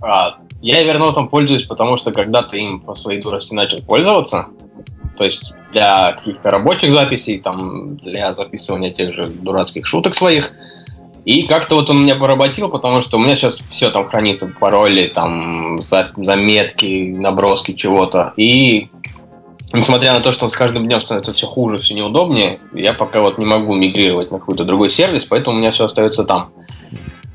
А, 0.00 0.38
я 0.60 0.82
Evernote 0.82 1.28
пользуюсь, 1.28 1.64
потому 1.64 1.96
что 1.96 2.12
когда 2.12 2.42
ты 2.42 2.58
им 2.58 2.80
по 2.80 2.94
своей 2.94 3.20
дурости 3.20 3.54
начал 3.54 3.82
пользоваться, 3.82 4.46
то 5.16 5.24
есть 5.24 5.52
для 5.72 6.12
каких-то 6.12 6.50
рабочих 6.50 6.92
записей, 6.92 7.38
там, 7.38 7.96
для 7.96 8.32
записывания 8.32 8.92
тех 8.92 9.14
же 9.14 9.24
дурацких 9.24 9.86
шуток 9.86 10.14
своих, 10.14 10.52
и 11.24 11.42
как-то 11.42 11.74
вот 11.74 11.90
он 11.90 12.04
меня 12.04 12.16
поработил, 12.16 12.70
потому 12.70 13.02
что 13.02 13.18
у 13.18 13.20
меня 13.20 13.36
сейчас 13.36 13.60
все 13.68 13.90
там 13.90 14.08
хранится, 14.08 14.50
пароли, 14.58 15.08
там, 15.08 15.78
заметки, 15.82 17.12
наброски 17.14 17.74
чего-то. 17.74 18.32
И 18.38 18.88
несмотря 19.72 20.12
на 20.12 20.20
то, 20.20 20.32
что 20.32 20.48
с 20.48 20.52
каждым 20.52 20.86
днем 20.86 21.00
становится 21.00 21.32
все 21.32 21.46
хуже, 21.46 21.78
все 21.78 21.94
неудобнее, 21.94 22.60
я 22.72 22.94
пока 22.94 23.20
вот 23.20 23.38
не 23.38 23.44
могу 23.44 23.74
мигрировать 23.74 24.30
на 24.30 24.38
какой-то 24.38 24.64
другой 24.64 24.90
сервис, 24.90 25.24
поэтому 25.24 25.56
у 25.56 25.58
меня 25.58 25.70
все 25.70 25.84
остается 25.84 26.24
там. 26.24 26.50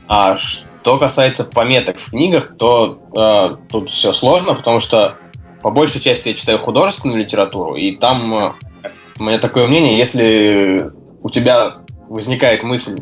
А 0.07 0.37
что 0.37 0.97
касается 0.97 1.43
пометок 1.43 1.97
в 1.97 2.09
книгах, 2.09 2.57
то 2.57 2.99
э, 3.15 3.55
тут 3.69 3.89
все 3.89 4.13
сложно, 4.13 4.55
потому 4.55 4.79
что 4.79 5.15
по 5.61 5.71
большей 5.71 6.01
части 6.01 6.29
я 6.29 6.33
читаю 6.33 6.59
художественную 6.59 7.19
литературу, 7.19 7.75
и 7.75 7.95
там 7.95 8.33
э, 8.33 8.51
у 9.19 9.23
меня 9.23 9.39
такое 9.39 9.67
мнение, 9.67 9.97
если 9.97 10.91
у 11.21 11.29
тебя 11.29 11.71
возникает 12.09 12.63
мысль 12.63 12.97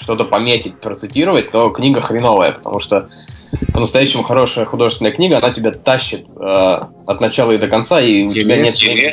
что-то 0.00 0.24
пометить, 0.24 0.78
процитировать, 0.80 1.50
то 1.50 1.70
книга 1.70 2.00
хреновая, 2.00 2.52
потому 2.52 2.80
что 2.80 3.08
по-настоящему 3.72 4.22
хорошая 4.22 4.64
художественная 4.64 5.12
книга, 5.12 5.38
она 5.38 5.50
тебя 5.50 5.72
тащит 5.72 6.26
э, 6.36 6.80
от 7.06 7.20
начала 7.20 7.52
и 7.52 7.58
до 7.58 7.68
конца, 7.68 8.00
и 8.00 8.24
у 8.24 8.32
тебя 8.32 8.56
нет 8.56 8.74
времени. 8.76 9.12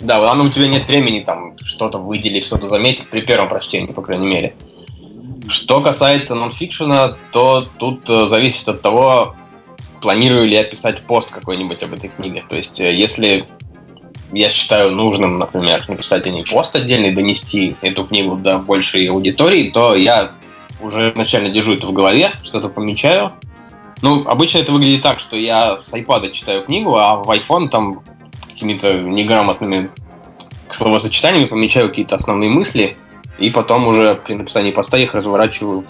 Да, 0.00 0.30
она 0.30 0.44
у 0.44 0.50
тебя 0.50 0.68
нет 0.68 0.86
времени 0.86 1.20
там 1.20 1.56
что-то 1.58 1.98
выделить, 1.98 2.44
что-то 2.44 2.68
заметить 2.68 3.08
при 3.08 3.22
первом 3.22 3.48
прочтении, 3.48 3.92
по 3.92 4.02
крайней 4.02 4.26
мере. 4.26 4.54
Что 5.48 5.80
касается 5.80 6.34
нонфикшена, 6.34 7.16
то 7.32 7.66
тут 7.78 8.08
э, 8.08 8.26
зависит 8.26 8.68
от 8.68 8.82
того, 8.82 9.34
планирую 10.00 10.46
ли 10.46 10.54
я 10.54 10.64
писать 10.64 11.00
пост 11.02 11.30
какой-нибудь 11.30 11.82
об 11.82 11.94
этой 11.94 12.10
книге. 12.10 12.44
То 12.48 12.56
есть, 12.56 12.78
э, 12.78 12.92
если 12.92 13.46
я 14.32 14.50
считаю 14.50 14.92
нужным, 14.92 15.38
например, 15.38 15.84
написать 15.88 16.26
о 16.26 16.30
ней 16.30 16.44
пост 16.44 16.76
отдельный, 16.76 17.12
донести 17.12 17.74
эту 17.80 18.04
книгу 18.04 18.36
до 18.36 18.58
большей 18.58 19.06
аудитории, 19.06 19.70
то 19.70 19.94
я 19.94 20.30
уже 20.80 21.10
изначально 21.10 21.48
держу 21.48 21.74
это 21.74 21.86
в 21.86 21.92
голове, 21.92 22.32
что-то 22.42 22.68
помечаю. 22.68 23.32
Ну, 24.02 24.26
обычно 24.26 24.58
это 24.58 24.72
выглядит 24.72 25.02
так, 25.02 25.20
что 25.20 25.36
я 25.36 25.78
с 25.78 25.92
iPad 25.92 26.30
читаю 26.30 26.62
книгу, 26.62 26.96
а 26.96 27.16
в 27.16 27.30
iPhone 27.30 27.68
там 27.68 28.02
какими-то 28.48 28.94
неграмотными 28.94 29.90
словосочетаниями 30.70 31.46
помечаю 31.46 31.88
какие-то 31.88 32.16
основные 32.16 32.50
мысли, 32.50 32.96
и 33.38 33.50
потом 33.50 33.86
уже 33.86 34.14
при 34.16 34.34
написании 34.34 34.70
поста 34.70 34.98
их 34.98 35.14
разворачиваю 35.14 35.84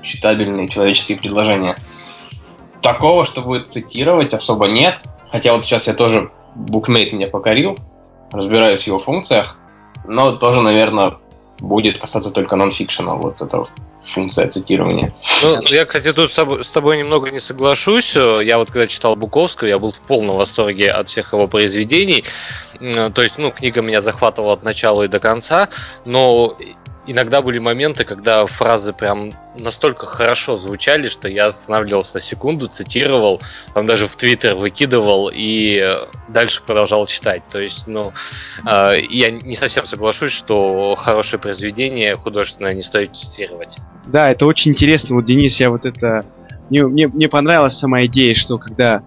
в 0.00 0.02
читабельные 0.02 0.68
человеческие 0.68 1.18
предложения. 1.18 1.76
Такого, 2.80 3.24
что 3.24 3.40
будет 3.40 3.68
цитировать, 3.68 4.34
особо 4.34 4.66
нет. 4.66 5.02
Хотя 5.30 5.52
вот 5.52 5.64
сейчас 5.64 5.86
я 5.86 5.94
тоже 5.94 6.30
Bookmate 6.56 7.12
меня 7.14 7.26
покорил, 7.26 7.76
разбираюсь 8.32 8.82
в 8.82 8.86
его 8.86 8.98
функциях, 8.98 9.56
но 10.06 10.32
тоже, 10.36 10.62
наверное, 10.62 11.14
будет 11.60 11.98
касаться 11.98 12.30
только 12.30 12.56
нонфикшена, 12.56 13.14
вот 13.14 13.40
эта 13.42 13.64
функция 14.02 14.48
цитирования. 14.48 15.12
Ну, 15.42 15.60
я, 15.66 15.84
кстати, 15.84 16.12
тут 16.12 16.30
с 16.30 16.34
тобой, 16.34 16.62
с 16.62 16.70
тобой 16.70 16.98
немного 16.98 17.30
не 17.30 17.40
соглашусь. 17.40 18.14
Я 18.14 18.58
вот 18.58 18.70
когда 18.70 18.86
читал 18.86 19.16
Буковского, 19.16 19.68
я 19.68 19.78
был 19.78 19.92
в 19.92 20.00
полном 20.00 20.36
восторге 20.36 20.90
от 20.90 21.08
всех 21.08 21.32
его 21.32 21.46
произведений. 21.48 22.24
То 22.78 23.22
есть, 23.22 23.38
ну, 23.38 23.50
книга 23.50 23.82
меня 23.82 24.00
захватывала 24.00 24.54
от 24.54 24.62
начала 24.62 25.02
и 25.02 25.08
до 25.08 25.20
конца, 25.20 25.68
но 26.04 26.56
иногда 27.08 27.40
были 27.40 27.58
моменты, 27.58 28.04
когда 28.04 28.46
фразы 28.46 28.92
прям 28.92 29.32
настолько 29.58 30.06
хорошо 30.06 30.58
звучали, 30.58 31.08
что 31.08 31.28
я 31.28 31.46
останавливался 31.46 32.16
на 32.16 32.20
секунду, 32.20 32.68
цитировал, 32.68 33.40
там 33.74 33.86
даже 33.86 34.06
в 34.06 34.14
Твиттер 34.14 34.54
выкидывал 34.54 35.30
и 35.32 35.82
дальше 36.28 36.62
продолжал 36.64 37.06
читать. 37.06 37.42
То 37.50 37.60
есть, 37.60 37.86
ну, 37.86 38.12
э, 38.70 38.98
я 39.08 39.30
не 39.30 39.56
совсем 39.56 39.86
соглашусь, 39.86 40.32
что 40.32 40.94
хорошее 40.96 41.40
произведение 41.40 42.14
художественное 42.16 42.74
не 42.74 42.82
стоит 42.82 43.16
цитировать. 43.16 43.78
Да, 44.06 44.30
это 44.30 44.46
очень 44.46 44.72
интересно. 44.72 45.16
Вот, 45.16 45.24
Денис, 45.24 45.58
я 45.58 45.70
вот 45.70 45.86
это... 45.86 46.24
Мне, 46.68 46.86
мне, 46.86 47.08
мне 47.08 47.28
понравилась 47.28 47.78
сама 47.78 48.04
идея, 48.04 48.34
что 48.34 48.58
когда 48.58 49.02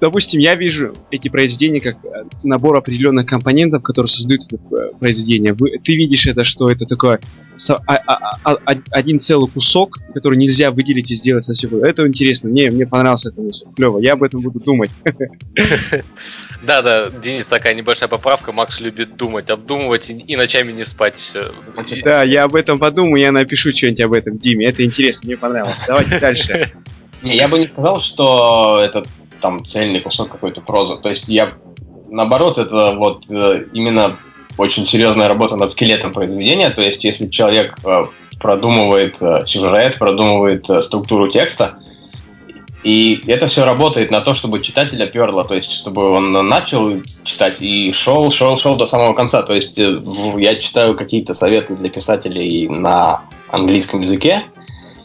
допустим, 0.00 0.40
я 0.40 0.54
вижу 0.54 0.94
эти 1.10 1.28
произведения 1.28 1.80
как 1.80 1.96
э, 2.04 2.24
набор 2.42 2.76
определенных 2.76 3.26
компонентов, 3.26 3.82
которые 3.82 4.08
создают 4.08 4.42
это 4.50 4.56
э, 4.56 4.90
произведение. 4.98 5.52
Вы, 5.52 5.78
ты 5.82 5.96
видишь 5.96 6.26
это, 6.26 6.44
что 6.44 6.70
это 6.70 6.86
такое 6.86 7.20
со, 7.56 7.76
а, 7.86 7.96
а, 8.06 8.38
а, 8.44 8.56
а, 8.64 8.74
один 8.90 9.18
целый 9.20 9.48
кусок, 9.48 9.98
который 10.14 10.38
нельзя 10.38 10.70
выделить 10.70 11.10
и 11.10 11.14
сделать 11.14 11.44
совсем. 11.44 11.76
Это 11.76 12.06
интересно. 12.06 12.48
Мне, 12.48 12.70
мне 12.70 12.86
понравилось 12.86 13.26
это 13.26 13.40
мысль. 13.40 13.66
Клево. 13.76 13.98
Я 13.98 14.14
об 14.14 14.22
этом 14.22 14.40
буду 14.40 14.60
думать. 14.60 14.90
Да, 16.62 16.82
да, 16.82 17.08
Денис, 17.08 17.46
такая 17.46 17.72
небольшая 17.72 18.10
поправка. 18.10 18.52
Макс 18.52 18.80
любит 18.80 19.16
думать, 19.16 19.48
обдумывать 19.48 20.10
и 20.10 20.36
ночами 20.36 20.72
не 20.72 20.84
спать. 20.84 21.34
Да, 22.04 22.22
я 22.22 22.44
об 22.44 22.54
этом 22.54 22.78
подумаю, 22.78 23.22
я 23.22 23.32
напишу 23.32 23.72
что-нибудь 23.72 24.00
об 24.02 24.12
этом 24.12 24.36
Диме. 24.36 24.66
Это 24.66 24.84
интересно, 24.84 25.28
мне 25.28 25.38
понравилось. 25.38 25.82
Давайте 25.86 26.20
дальше. 26.20 26.70
Не, 27.22 27.36
я 27.36 27.48
бы 27.48 27.58
не 27.58 27.66
сказал, 27.66 28.00
что 28.00 28.80
это 28.82 29.04
там 29.40 29.64
цельный 29.64 30.00
кусок 30.00 30.30
какой-то 30.30 30.60
прозы. 30.60 30.96
То 30.96 31.10
есть 31.10 31.24
я, 31.28 31.52
наоборот, 32.08 32.58
это 32.58 32.94
вот 32.96 33.24
э, 33.30 33.66
именно 33.72 34.16
очень 34.56 34.86
серьезная 34.86 35.28
работа 35.28 35.56
над 35.56 35.70
скелетом 35.70 36.12
произведения. 36.12 36.70
То 36.70 36.82
есть 36.82 37.04
если 37.04 37.28
человек 37.28 37.76
э, 37.84 38.04
продумывает 38.38 39.20
э, 39.20 39.44
сюжет, 39.46 39.98
продумывает 39.98 40.66
структуру 40.84 41.28
текста, 41.28 41.78
и 42.82 43.22
это 43.26 43.46
все 43.46 43.66
работает 43.66 44.10
на 44.10 44.22
то, 44.22 44.32
чтобы 44.32 44.60
читателя 44.60 45.06
перло, 45.06 45.44
то 45.44 45.54
есть 45.54 45.70
чтобы 45.70 46.08
он 46.10 46.32
начал 46.32 46.94
читать 47.24 47.56
и 47.60 47.92
шел, 47.92 48.30
шел, 48.30 48.56
шел 48.56 48.76
до 48.76 48.86
самого 48.86 49.12
конца. 49.12 49.42
То 49.42 49.54
есть 49.54 49.76
я 49.76 50.54
читаю 50.56 50.96
какие-то 50.96 51.34
советы 51.34 51.74
для 51.74 51.90
писателей 51.90 52.68
на 52.68 53.22
английском 53.50 54.00
языке, 54.00 54.44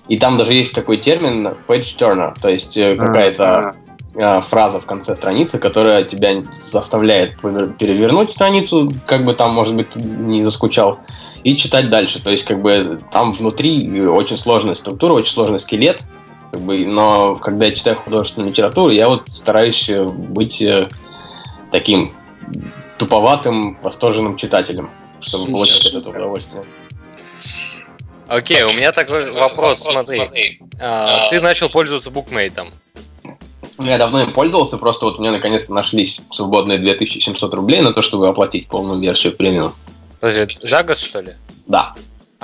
и 0.08 0.18
там 0.18 0.38
даже 0.38 0.54
есть 0.54 0.72
такой 0.72 0.98
термин 0.98 1.48
page 1.68 1.98
turner, 1.98 2.34
то 2.40 2.48
есть 2.48 2.76
какая-то 2.76 3.76
Э, 3.76 3.85
фраза 4.16 4.80
в 4.80 4.86
конце 4.86 5.16
страницы, 5.16 5.58
которая 5.58 6.04
тебя 6.04 6.38
заставляет 6.64 7.40
перевернуть 7.42 8.32
страницу, 8.32 8.90
как 9.06 9.26
бы 9.26 9.34
там, 9.34 9.54
может 9.54 9.76
быть, 9.76 9.96
не 9.96 10.44
заскучал, 10.44 11.00
и 11.44 11.56
читать 11.56 11.90
дальше. 11.90 12.22
То 12.22 12.32
есть, 12.32 12.44
как 12.44 12.62
бы 12.62 13.00
там 13.12 13.34
внутри 13.34 14.02
очень 14.02 14.38
сложная 14.38 14.76
структура, 14.76 15.14
очень 15.14 15.32
сложный 15.32 15.60
скелет, 15.60 16.02
как 16.52 16.62
бы, 16.62 16.86
но 16.86 17.36
когда 17.36 17.66
я 17.66 17.76
читаю 17.76 17.98
художественную 17.98 18.52
литературу, 18.52 18.90
я 18.92 19.08
вот 19.08 19.28
стараюсь 19.30 19.90
э, 19.90 20.04
быть 20.04 20.62
э, 20.62 20.88
таким 21.72 22.14
туповатым, 22.98 23.78
восторженным 23.82 24.38
читателем, 24.38 24.90
чтобы 25.20 25.52
получать 25.52 25.94
это 25.94 26.10
удовольствие. 26.10 26.64
Окей, 28.28 28.64
у 28.64 28.72
меня 28.72 28.92
такой 28.92 29.32
вопрос, 29.32 29.84
смотри. 29.84 30.60
А, 30.80 31.30
ты 31.30 31.42
начал 31.42 31.70
пользоваться 31.70 32.10
букмейтом. 32.10 32.72
Ну, 33.78 33.86
я 33.86 33.98
давно 33.98 34.22
им 34.22 34.32
пользовался, 34.32 34.78
просто 34.78 35.06
вот 35.06 35.18
у 35.18 35.22
меня 35.22 35.32
наконец-то 35.32 35.74
нашлись 35.74 36.22
свободные 36.32 36.78
2700 36.78 37.54
рублей 37.54 37.82
на 37.82 37.94
то, 37.94 38.02
чтобы 38.02 38.28
оплатить 38.28 38.68
полную 38.68 39.00
версию 39.00 39.36
премиум. 39.36 39.74
Подожди, 40.20 40.58
год, 40.84 40.98
что 40.98 41.22
ли? 41.22 41.32
Да. 41.68 41.94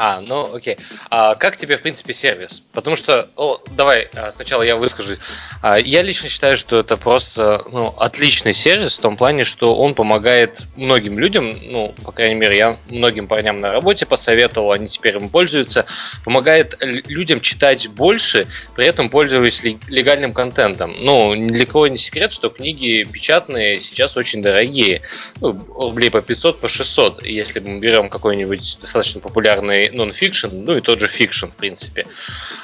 А, 0.03 0.19
ну 0.27 0.55
окей. 0.55 0.77
А 1.11 1.35
как 1.35 1.57
тебе, 1.57 1.77
в 1.77 1.83
принципе, 1.83 2.11
сервис? 2.15 2.63
Потому 2.73 2.95
что, 2.95 3.29
о, 3.35 3.59
давай 3.77 4.07
а, 4.15 4.31
сначала 4.31 4.63
я 4.63 4.75
выскажу. 4.75 5.17
А, 5.61 5.77
я 5.77 6.01
лично 6.01 6.27
считаю, 6.27 6.57
что 6.57 6.79
это 6.79 6.97
просто 6.97 7.61
ну, 7.71 7.93
отличный 7.99 8.55
сервис 8.55 8.97
в 8.97 9.01
том 9.01 9.15
плане, 9.15 9.43
что 9.43 9.75
он 9.75 9.93
помогает 9.93 10.63
многим 10.75 11.19
людям, 11.19 11.55
ну, 11.61 11.93
по 12.03 12.11
крайней 12.11 12.33
мере, 12.33 12.57
я 12.57 12.77
многим 12.89 13.27
парням 13.27 13.59
на 13.59 13.71
работе 13.71 14.07
посоветовал, 14.07 14.71
они 14.71 14.87
теперь 14.87 15.17
им 15.17 15.29
пользуются, 15.29 15.85
помогает 16.25 16.75
людям 16.81 17.39
читать 17.39 17.87
больше, 17.87 18.47
при 18.75 18.87
этом 18.87 19.07
пользуясь 19.07 19.61
легальным 19.87 20.33
контентом. 20.33 20.95
Ну, 20.99 21.35
для 21.35 21.67
кого 21.67 21.85
не 21.85 21.97
секрет, 21.97 22.33
что 22.33 22.49
книги 22.49 23.03
печатные 23.03 23.79
сейчас 23.79 24.17
очень 24.17 24.41
дорогие. 24.41 25.03
Ну, 25.41 25.51
рублей 25.75 26.09
по 26.09 26.23
500, 26.23 26.59
по 26.59 26.67
600, 26.67 27.23
если 27.23 27.59
мы 27.59 27.77
берем 27.77 28.09
какой-нибудь 28.09 28.79
достаточно 28.81 29.21
популярный 29.21 29.90
нон-фикшн, 29.91 30.49
ну 30.51 30.77
и 30.77 30.81
тот 30.81 30.99
же 30.99 31.07
фикшн, 31.07 31.47
в 31.47 31.55
принципе. 31.55 32.05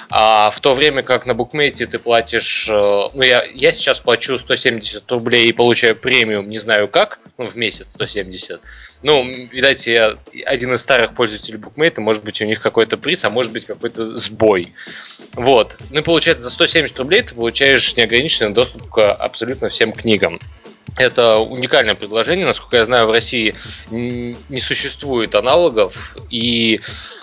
А 0.09 0.51
в 0.51 0.59
то 0.61 0.73
время 0.73 1.03
как 1.03 1.25
на 1.25 1.33
букмейте 1.33 1.85
ты 1.85 1.99
платишь, 1.99 2.69
э, 2.69 2.73
ну 2.73 3.21
я, 3.21 3.43
я 3.53 3.71
сейчас 3.71 3.99
плачу 3.99 4.37
170 4.37 5.11
рублей 5.11 5.47
и 5.47 5.51
получаю 5.51 5.95
премиум, 5.95 6.49
не 6.49 6.57
знаю 6.57 6.87
как, 6.87 7.19
ну 7.37 7.47
в 7.47 7.55
месяц 7.55 7.89
170. 7.89 8.61
Ну, 9.03 9.25
видать, 9.51 9.85
я 9.85 10.17
один 10.45 10.73
из 10.73 10.81
старых 10.81 11.13
пользователей 11.13 11.57
букмейта, 11.57 12.01
может 12.01 12.23
быть 12.23 12.41
у 12.41 12.45
них 12.45 12.61
какой-то 12.61 12.97
приз, 12.97 13.23
а 13.25 13.29
может 13.29 13.51
быть 13.51 13.65
какой-то 13.65 14.05
сбой. 14.05 14.73
Вот. 15.33 15.77
Ну 15.89 15.99
и 15.99 16.03
получается 16.03 16.43
за 16.43 16.49
170 16.51 16.97
рублей 16.99 17.21
ты 17.21 17.35
получаешь 17.35 17.95
неограниченный 17.95 18.53
доступ 18.53 18.89
к 18.89 19.11
абсолютно 19.11 19.69
всем 19.69 19.91
книгам. 19.91 20.39
Это 20.97 21.37
уникальное 21.37 21.95
предложение. 21.95 22.45
Насколько 22.45 22.77
я 22.77 22.85
знаю, 22.85 23.07
в 23.07 23.11
России 23.11 23.55
не 23.91 24.59
существует 24.59 25.35
аналогов. 25.35 26.17
И 26.29 26.81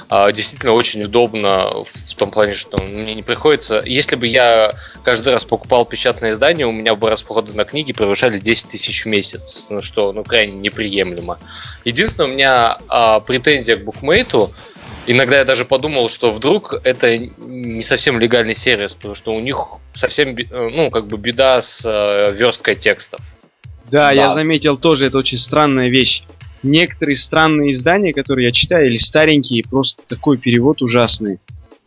а, 0.09 0.31
действительно 0.31 0.73
очень 0.73 1.02
удобно 1.02 1.71
в 1.85 2.14
том 2.16 2.31
плане, 2.31 2.54
что 2.54 2.78
мне 2.78 3.14
не 3.14 3.23
приходится... 3.23 3.83
Если 3.85 4.14
бы 4.14 4.26
я 4.26 4.75
каждый 5.02 5.33
раз 5.33 5.45
покупал 5.45 5.87
печатное 5.87 6.33
издание, 6.33 6.66
у 6.66 6.73
меня 6.73 6.95
бы 6.95 7.11
расходы 7.11 7.52
на 7.52 7.64
книги 7.64 7.93
превышали 7.93 8.38
10 8.38 8.69
тысяч 8.69 9.04
в 9.04 9.07
месяц. 9.07 9.66
Ну 9.71 9.83
что, 9.83 10.12
ну 10.12 10.23
крайне 10.23 10.52
неприемлемо. 10.52 11.38
Единственное, 11.85 12.31
у 12.31 12.33
меня 12.33 12.78
а, 12.88 13.21
претензия 13.21 13.76
к 13.76 13.85
букмейту, 13.85 14.52
Иногда 15.07 15.38
я 15.38 15.45
даже 15.45 15.66
подумал, 15.66 16.09
что 16.09 16.31
вдруг 16.31 16.81
это 16.83 17.19
не 17.19 17.83
совсем 17.83 18.19
легальный 18.19 18.54
сервис, 18.54 18.95
потому 18.95 19.14
что 19.14 19.35
у 19.35 19.40
них 19.40 19.59
совсем, 19.93 20.35
ну, 20.50 20.90
как 20.90 21.09
бы 21.09 21.19
беда 21.19 21.61
с 21.61 21.85
э, 21.85 22.33
версткой 22.33 22.76
текстов. 22.76 23.21
Да, 23.91 24.09
да, 24.09 24.12
я 24.12 24.31
заметил 24.31 24.76
тоже, 24.76 25.07
это 25.07 25.19
очень 25.19 25.38
странная 25.38 25.88
вещь. 25.88 26.25
Некоторые 26.62 27.17
странные 27.17 27.73
издания, 27.73 28.14
которые 28.14 28.47
я 28.47 28.53
читаю, 28.53 28.87
или 28.87 28.97
старенькие, 28.97 29.64
просто 29.64 30.03
такой 30.07 30.38
перевод 30.38 30.81
ужасный. 30.81 31.38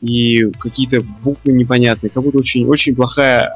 И 0.02 0.52
какие-то 0.60 1.02
буквы 1.02 1.54
непонятные. 1.54 2.12
Как 2.12 2.22
будто 2.22 2.38
очень, 2.38 2.68
очень 2.68 2.96
плохая 2.96 3.52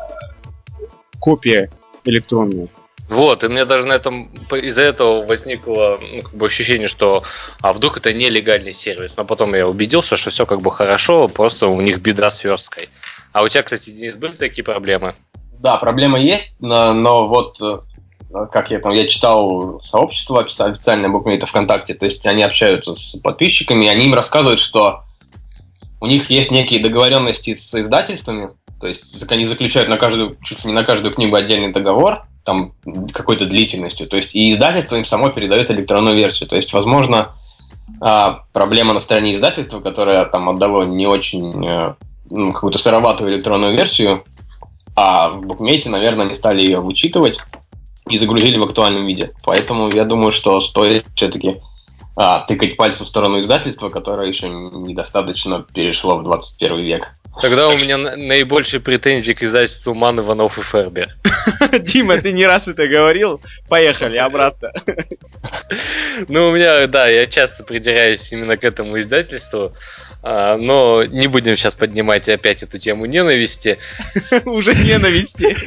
копия 1.19 1.69
электронная. 2.03 2.67
Вот, 3.11 3.43
и 3.43 3.49
мне 3.49 3.65
даже 3.65 3.85
на 3.87 3.93
этом 3.93 4.31
из-за 4.51 4.83
этого 4.83 5.25
возникло 5.25 5.99
ну, 6.01 6.21
как 6.21 6.33
бы 6.33 6.45
ощущение, 6.45 6.87
что 6.87 7.23
а 7.59 7.73
вдруг 7.73 7.97
это 7.97 8.13
нелегальный 8.13 8.71
сервис. 8.71 9.17
Но 9.17 9.25
потом 9.25 9.53
я 9.53 9.67
убедился, 9.67 10.15
что 10.15 10.29
все 10.29 10.45
как 10.45 10.61
бы 10.61 10.71
хорошо, 10.71 11.27
просто 11.27 11.67
у 11.67 11.81
них 11.81 11.99
беда 11.99 12.31
с 12.31 12.41
версткой. 12.43 12.87
А 13.33 13.43
у 13.43 13.49
тебя, 13.49 13.63
кстати, 13.63 13.89
Денис, 13.89 14.15
были 14.15 14.31
такие 14.31 14.63
проблемы? 14.63 15.15
Да, 15.59 15.75
проблема 15.75 16.19
есть, 16.21 16.55
но, 16.59 16.93
но 16.93 17.27
вот 17.27 17.61
э, 17.61 17.79
как 18.51 18.71
я 18.71 18.79
там, 18.79 18.91
я 18.93 19.07
читал 19.07 19.79
сообщество 19.81 20.41
официальное 20.41 21.09
букмейта 21.09 21.45
ВКонтакте, 21.45 21.93
то 21.93 22.05
есть 22.05 22.25
они 22.25 22.43
общаются 22.43 22.95
с 22.95 23.17
подписчиками, 23.19 23.85
и 23.85 23.89
они 23.89 24.05
им 24.05 24.13
рассказывают, 24.13 24.59
что 24.59 25.03
у 25.99 26.07
них 26.07 26.29
есть 26.29 26.51
некие 26.51 26.81
договоренности 26.81 27.53
с 27.53 27.73
издательствами, 27.79 28.49
то 28.79 28.87
есть 28.87 29.23
они 29.29 29.45
заключают 29.45 29.89
на 29.89 29.97
каждую, 29.97 30.37
чуть 30.43 30.63
ли 30.63 30.71
не 30.71 30.75
на 30.75 30.83
каждую 30.83 31.13
книгу 31.13 31.35
отдельный 31.35 31.71
договор, 31.71 32.25
там 32.43 32.73
какой-то 33.13 33.45
длительностью. 33.45 34.07
То 34.07 34.17
есть 34.17 34.33
и 34.33 34.51
издательство 34.51 34.95
им 34.95 35.05
само 35.05 35.29
передает 35.29 35.69
электронную 35.69 36.15
версию. 36.15 36.49
То 36.49 36.55
есть, 36.55 36.73
возможно, 36.73 37.35
а, 37.99 38.45
проблема 38.51 38.93
на 38.93 38.99
стороне 38.99 39.35
издательства, 39.35 39.79
которое 39.79 40.25
там 40.25 40.49
отдало 40.49 40.83
не 40.83 41.05
очень 41.05 41.63
э, 41.63 41.93
ну, 42.31 42.51
какую-то 42.51 42.79
сыроватую 42.79 43.31
электронную 43.31 43.75
версию, 43.75 44.23
а 44.95 45.29
в 45.29 45.41
букмете, 45.41 45.89
наверное, 45.89 46.25
не 46.25 46.33
стали 46.33 46.61
ее 46.61 46.79
вычитывать 46.79 47.37
и 48.09 48.17
загрузили 48.17 48.57
в 48.57 48.63
актуальном 48.63 49.05
виде. 49.05 49.31
Поэтому 49.43 49.89
я 49.89 50.05
думаю, 50.05 50.31
что 50.31 50.59
стоит 50.59 51.05
все-таки 51.15 51.57
а, 52.15 52.41
тыкать 52.41 52.75
пальцем 52.75 53.05
в 53.05 53.07
сторону 53.07 53.39
издательства, 53.39 53.89
которое 53.89 54.27
еще 54.27 54.49
недостаточно 54.49 55.65
перешло 55.73 56.17
в 56.17 56.23
21 56.23 56.83
век. 56.83 57.13
Тогда 57.39 57.69
у 57.69 57.77
меня 57.77 57.97
наибольшие 57.97 58.81
претензии 58.81 59.31
к 59.31 59.41
издательству 59.41 59.93
Ман, 59.93 60.19
Иванов 60.19 60.57
и 60.57 60.61
Фербер. 60.61 61.15
Дима, 61.79 62.17
ты 62.17 62.33
не 62.33 62.45
раз 62.45 62.67
это 62.67 62.87
говорил. 62.87 63.39
Поехали 63.69 64.17
обратно. 64.17 64.73
Ну, 66.27 66.49
у 66.49 66.51
меня, 66.51 66.85
да, 66.87 67.07
я 67.07 67.25
часто 67.27 67.63
придираюсь 67.63 68.31
именно 68.33 68.57
к 68.57 68.65
этому 68.65 68.99
издательству. 68.99 69.73
А, 70.21 70.57
но 70.57 71.03
не 71.03 71.27
будем 71.27 71.55
сейчас 71.55 71.75
поднимать 71.75 72.27
опять 72.27 72.63
эту 72.63 72.77
тему 72.77 73.05
ненависти. 73.05 73.79
Уже 74.45 74.75
ненависти. 74.75 75.57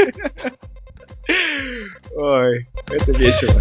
Ой, 2.16 2.68
это 2.92 3.10
весело. 3.10 3.60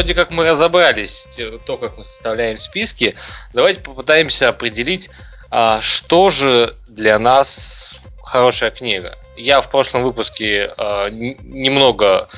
Вроде 0.00 0.14
как 0.14 0.30
мы 0.30 0.46
разобрались, 0.48 1.28
то, 1.66 1.76
как 1.76 1.98
мы 1.98 2.04
составляем 2.04 2.56
списки. 2.56 3.14
Давайте 3.52 3.80
попытаемся 3.80 4.48
определить, 4.48 5.10
а, 5.50 5.82
что 5.82 6.30
же 6.30 6.74
для 6.88 7.18
нас 7.18 8.00
хорошая 8.22 8.70
книга. 8.70 9.18
Я 9.36 9.60
в 9.60 9.70
прошлом 9.70 10.02
выпуске 10.04 10.70
а, 10.78 11.10
немного 11.10 12.30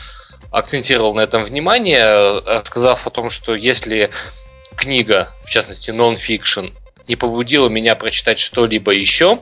акцентировал 0.51 1.15
на 1.15 1.21
этом 1.21 1.45
внимание, 1.45 2.41
рассказав 2.41 3.07
о 3.07 3.11
том, 3.11 3.31
что 3.31 3.55
если 3.55 4.11
книга, 4.75 5.31
в 5.45 5.51
частности 5.51 5.93
нон-фикшн, 5.93 6.67
не 7.07 7.15
побудила 7.15 7.69
меня 7.69 7.95
прочитать 7.95 8.41
что-либо 8.41 8.91
еще, 8.93 9.39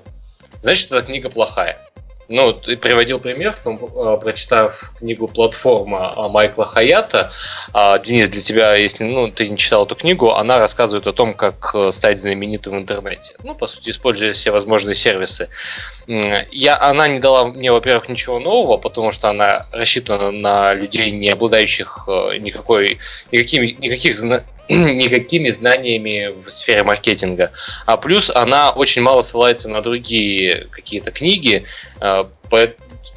значит 0.60 0.92
эта 0.92 1.06
книга 1.06 1.30
плохая. 1.30 1.78
Ну, 2.30 2.52
ты 2.52 2.76
приводил 2.76 3.18
пример, 3.18 3.56
э, 3.64 4.18
прочитав 4.22 4.92
книгу 4.96 5.26
«Платформа» 5.26 6.28
Майкла 6.28 6.64
Хаята. 6.64 7.32
А, 7.72 7.98
Денис, 7.98 8.28
для 8.28 8.40
тебя, 8.40 8.76
если 8.76 9.02
ну, 9.02 9.32
ты 9.32 9.48
не 9.48 9.58
читал 9.58 9.84
эту 9.84 9.96
книгу, 9.96 10.30
она 10.30 10.60
рассказывает 10.60 11.08
о 11.08 11.12
том, 11.12 11.34
как 11.34 11.72
э, 11.74 11.90
стать 11.90 12.20
знаменитым 12.20 12.74
в 12.74 12.78
интернете. 12.78 13.34
Ну, 13.42 13.56
по 13.56 13.66
сути, 13.66 13.90
используя 13.90 14.32
все 14.32 14.52
возможные 14.52 14.94
сервисы. 14.94 15.48
Я, 16.06 16.80
она 16.80 17.08
не 17.08 17.18
дала 17.18 17.46
мне, 17.46 17.72
во-первых, 17.72 18.08
ничего 18.08 18.38
нового, 18.38 18.76
потому 18.76 19.10
что 19.10 19.28
она 19.28 19.66
рассчитана 19.72 20.30
на 20.30 20.72
людей, 20.72 21.10
не 21.10 21.30
обладающих 21.30 22.04
э, 22.06 22.36
никакой, 22.38 23.00
никакими, 23.32 23.76
никаких 23.80 24.16
никакими 24.94 25.50
знаниями 25.50 26.32
в 26.44 26.48
сфере 26.48 26.84
маркетинга. 26.84 27.50
А 27.86 27.96
плюс 27.96 28.30
она 28.30 28.70
очень 28.70 29.02
мало 29.02 29.22
ссылается 29.22 29.68
на 29.68 29.82
другие 29.82 30.68
какие-то 30.70 31.10
книги, 31.10 31.64
э, 32.00 32.24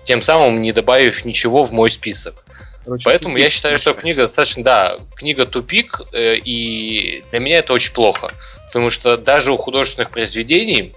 тем 0.03 0.23
самым 0.23 0.63
не 0.63 0.71
добавив 0.71 1.25
ничего 1.25 1.63
в 1.63 1.71
мой 1.71 1.91
список. 1.91 2.43
Короче, 2.83 3.03
Поэтому 3.05 3.35
тупик, 3.35 3.43
я 3.43 3.49
считаю, 3.51 3.77
что 3.77 3.93
книга 3.93 4.23
достаточно, 4.23 4.63
да, 4.63 4.97
книга 5.15 5.45
тупик, 5.45 6.01
э, 6.11 6.37
и 6.37 7.23
для 7.29 7.39
меня 7.39 7.59
это 7.59 7.73
очень 7.73 7.93
плохо. 7.93 8.33
Потому 8.67 8.89
что 8.89 9.15
даже 9.15 9.51
у 9.51 9.57
художественных 9.57 10.09
произведений, 10.09 10.95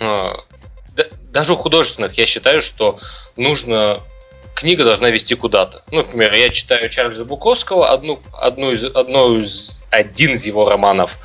э, 0.00 0.32
даже 1.32 1.54
у 1.54 1.56
художественных, 1.56 2.12
я 2.18 2.26
считаю, 2.26 2.60
что 2.60 2.98
нужно 3.36 4.00
книга 4.54 4.84
должна 4.84 5.10
вести 5.10 5.34
куда-то. 5.34 5.82
Ну, 5.90 5.98
например, 5.98 6.32
я 6.34 6.50
читаю 6.50 6.88
Чарльза 6.88 7.24
Буковского, 7.24 7.90
одну, 7.90 8.20
одну 8.32 8.72
из, 8.72 8.84
одну 8.84 9.40
из, 9.40 9.78
один 9.90 10.34
из 10.34 10.46
его 10.46 10.68
романов, 10.68 11.18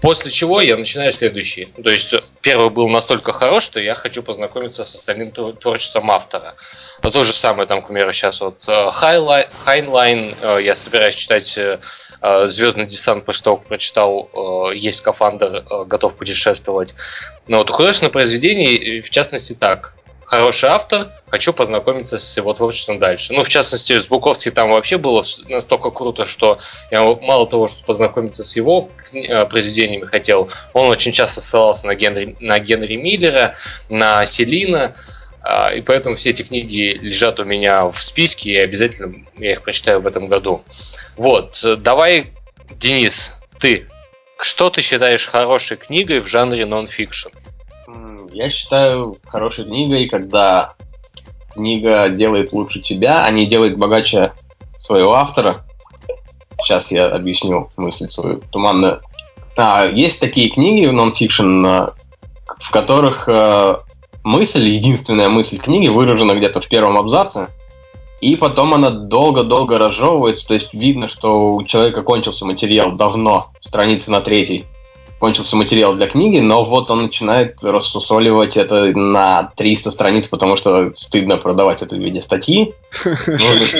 после 0.00 0.30
чего 0.32 0.60
я 0.60 0.76
начинаю 0.76 1.12
следующий. 1.12 1.66
То 1.66 1.90
есть 1.90 2.12
первый 2.40 2.70
был 2.70 2.88
настолько 2.88 3.32
хорош, 3.32 3.64
что 3.64 3.80
я 3.80 3.94
хочу 3.94 4.22
познакомиться 4.22 4.84
с 4.84 4.94
остальным 4.94 5.30
творчеством 5.30 6.10
автора. 6.10 6.54
Но 7.02 7.10
то 7.10 7.22
же 7.22 7.32
самое, 7.32 7.68
там, 7.68 7.82
к 7.82 7.86
примеру, 7.86 8.12
сейчас 8.12 8.40
вот 8.40 8.64
Хайнлайн, 8.64 10.34
э, 10.40 10.58
я 10.62 10.74
собираюсь 10.74 11.14
читать 11.14 11.56
э, 11.56 11.78
э, 12.20 12.46
Звездный 12.48 12.86
десант, 12.86 13.24
после 13.24 13.44
того, 13.44 13.56
как 13.58 13.68
прочитал 13.68 14.72
Есть 14.74 14.98
скафандр, 14.98 15.64
готов 15.86 16.14
путешествовать. 16.14 16.94
Но 17.46 17.58
вот 17.58 17.70
у 17.70 17.72
художественных 17.72 18.12
произведений, 18.12 19.00
в 19.02 19.10
частности, 19.10 19.54
так 19.54 19.94
хороший 20.32 20.70
автор, 20.70 21.08
хочу 21.28 21.52
познакомиться 21.52 22.16
с 22.16 22.36
его 22.38 22.54
творчеством 22.54 22.98
дальше. 22.98 23.34
Ну, 23.34 23.44
в 23.44 23.50
частности, 23.50 24.00
с 24.00 24.06
Буковским 24.06 24.52
там 24.52 24.70
вообще 24.70 24.96
было 24.96 25.22
настолько 25.46 25.90
круто, 25.90 26.24
что 26.24 26.58
я 26.90 27.02
мало 27.02 27.46
того, 27.46 27.66
что 27.66 27.84
познакомиться 27.84 28.42
с 28.42 28.56
его 28.56 28.88
э, 29.12 29.44
произведениями 29.44 30.06
хотел, 30.06 30.48
он 30.72 30.86
очень 30.86 31.12
часто 31.12 31.42
ссылался 31.42 31.86
на 31.86 31.94
Генри, 31.94 32.34
на 32.40 32.58
Генри 32.60 32.96
Миллера, 32.96 33.56
на 33.90 34.24
Селина, 34.24 34.96
а, 35.42 35.68
и 35.68 35.82
поэтому 35.82 36.16
все 36.16 36.30
эти 36.30 36.42
книги 36.42 36.98
лежат 37.02 37.38
у 37.38 37.44
меня 37.44 37.84
в 37.90 38.00
списке, 38.00 38.52
и 38.52 38.56
обязательно 38.56 39.26
я 39.36 39.52
их 39.52 39.60
прочитаю 39.60 40.00
в 40.00 40.06
этом 40.06 40.28
году. 40.28 40.64
Вот, 41.14 41.62
давай, 41.82 42.32
Денис, 42.70 43.34
ты, 43.58 43.86
что 44.40 44.70
ты 44.70 44.80
считаешь 44.80 45.28
хорошей 45.28 45.76
книгой 45.76 46.20
в 46.20 46.26
жанре 46.26 46.64
нон-фикшн? 46.64 47.28
Я 48.32 48.48
считаю 48.48 49.16
хорошей 49.26 49.64
книгой, 49.64 50.08
когда 50.08 50.74
книга 51.54 52.08
делает 52.08 52.52
лучше 52.52 52.80
тебя, 52.80 53.24
а 53.24 53.30
не 53.30 53.46
делает 53.46 53.76
богаче 53.76 54.32
своего 54.78 55.14
автора. 55.14 55.64
Сейчас 56.62 56.90
я 56.90 57.08
объясню 57.08 57.68
мысль 57.76 58.08
свою 58.08 58.40
туманную. 58.50 59.00
А, 59.56 59.84
есть 59.86 60.20
такие 60.20 60.48
книги 60.48 60.86
в 60.86 60.92
нонфикшн, 60.92 61.66
в 61.66 62.70
которых 62.70 63.28
э, 63.28 63.76
мысль, 64.22 64.66
единственная 64.66 65.28
мысль 65.28 65.58
книги 65.58 65.88
выражена 65.88 66.34
где-то 66.34 66.60
в 66.60 66.68
первом 66.68 66.96
абзаце, 66.96 67.48
и 68.20 68.36
потом 68.36 68.72
она 68.72 68.90
долго-долго 68.90 69.78
разжевывается, 69.78 70.46
то 70.46 70.54
есть 70.54 70.72
видно, 70.72 71.08
что 71.08 71.52
у 71.52 71.64
человека 71.64 72.02
кончился 72.02 72.46
материал 72.46 72.92
давно, 72.92 73.48
страницы 73.60 74.10
на 74.10 74.20
третьей 74.20 74.64
кончился 75.22 75.54
материал 75.54 75.94
для 75.94 76.08
книги, 76.08 76.40
но 76.40 76.64
вот 76.64 76.90
он 76.90 77.02
начинает 77.02 77.62
рассусоливать 77.62 78.56
это 78.56 78.86
на 78.86 79.52
300 79.54 79.92
страниц, 79.92 80.26
потому 80.26 80.56
что 80.56 80.90
стыдно 80.96 81.36
продавать 81.36 81.80
это 81.80 81.94
в 81.94 82.00
виде 82.00 82.20
статьи. 82.20 82.74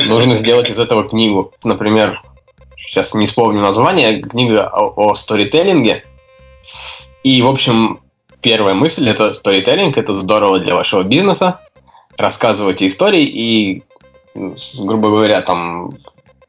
Нужно, 0.07 0.37
сделать 0.37 0.71
из 0.71 0.79
этого 0.79 1.03
книгу. 1.03 1.53
Например, 1.65 2.23
сейчас 2.87 3.13
не 3.13 3.27
вспомню 3.27 3.61
название, 3.61 4.23
книга 4.23 4.69
о, 4.73 4.93
о 4.95 5.17
сторителлинге. 5.17 6.05
И, 7.25 7.43
в 7.43 7.49
общем, 7.49 7.99
первая 8.41 8.75
мысль 8.75 9.09
это 9.09 9.33
сторителлинг, 9.33 9.99
это 9.99 10.15
здорово 10.15 10.61
для 10.61 10.77
вашего 10.77 11.03
бизнеса. 11.03 11.59
Рассказывайте 12.17 12.87
истории 12.87 13.25
и, 13.25 13.83
грубо 14.79 15.09
говоря, 15.09 15.41
там 15.41 15.99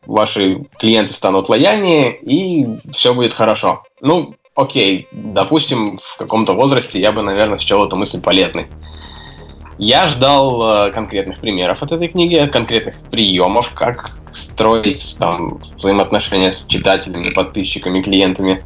ваши 0.05 0.67
клиенты 0.77 1.13
станут 1.13 1.49
лояльнее, 1.49 2.15
и 2.15 2.67
все 2.91 3.15
будет 3.15 3.33
хорошо. 3.33 3.81
Ну, 3.99 4.35
окей, 4.55 5.07
допустим, 5.11 5.97
в 6.01 6.17
каком-то 6.17 6.53
возрасте 6.53 6.99
я 6.99 7.11
бы, 7.11 7.21
наверное, 7.21 7.57
счел 7.57 7.85
эту 7.85 7.95
мысль 7.95 8.21
полезной. 8.21 8.67
Я 9.79 10.07
ждал 10.07 10.87
э, 10.87 10.91
конкретных 10.91 11.39
примеров 11.39 11.81
от 11.81 11.91
этой 11.91 12.07
книги, 12.07 12.47
конкретных 12.51 12.95
приемов, 13.09 13.71
как 13.73 14.19
строить 14.29 15.17
там 15.19 15.59
взаимоотношения 15.77 16.51
с 16.51 16.65
читателями, 16.65 17.31
подписчиками, 17.31 18.01
клиентами. 18.01 18.63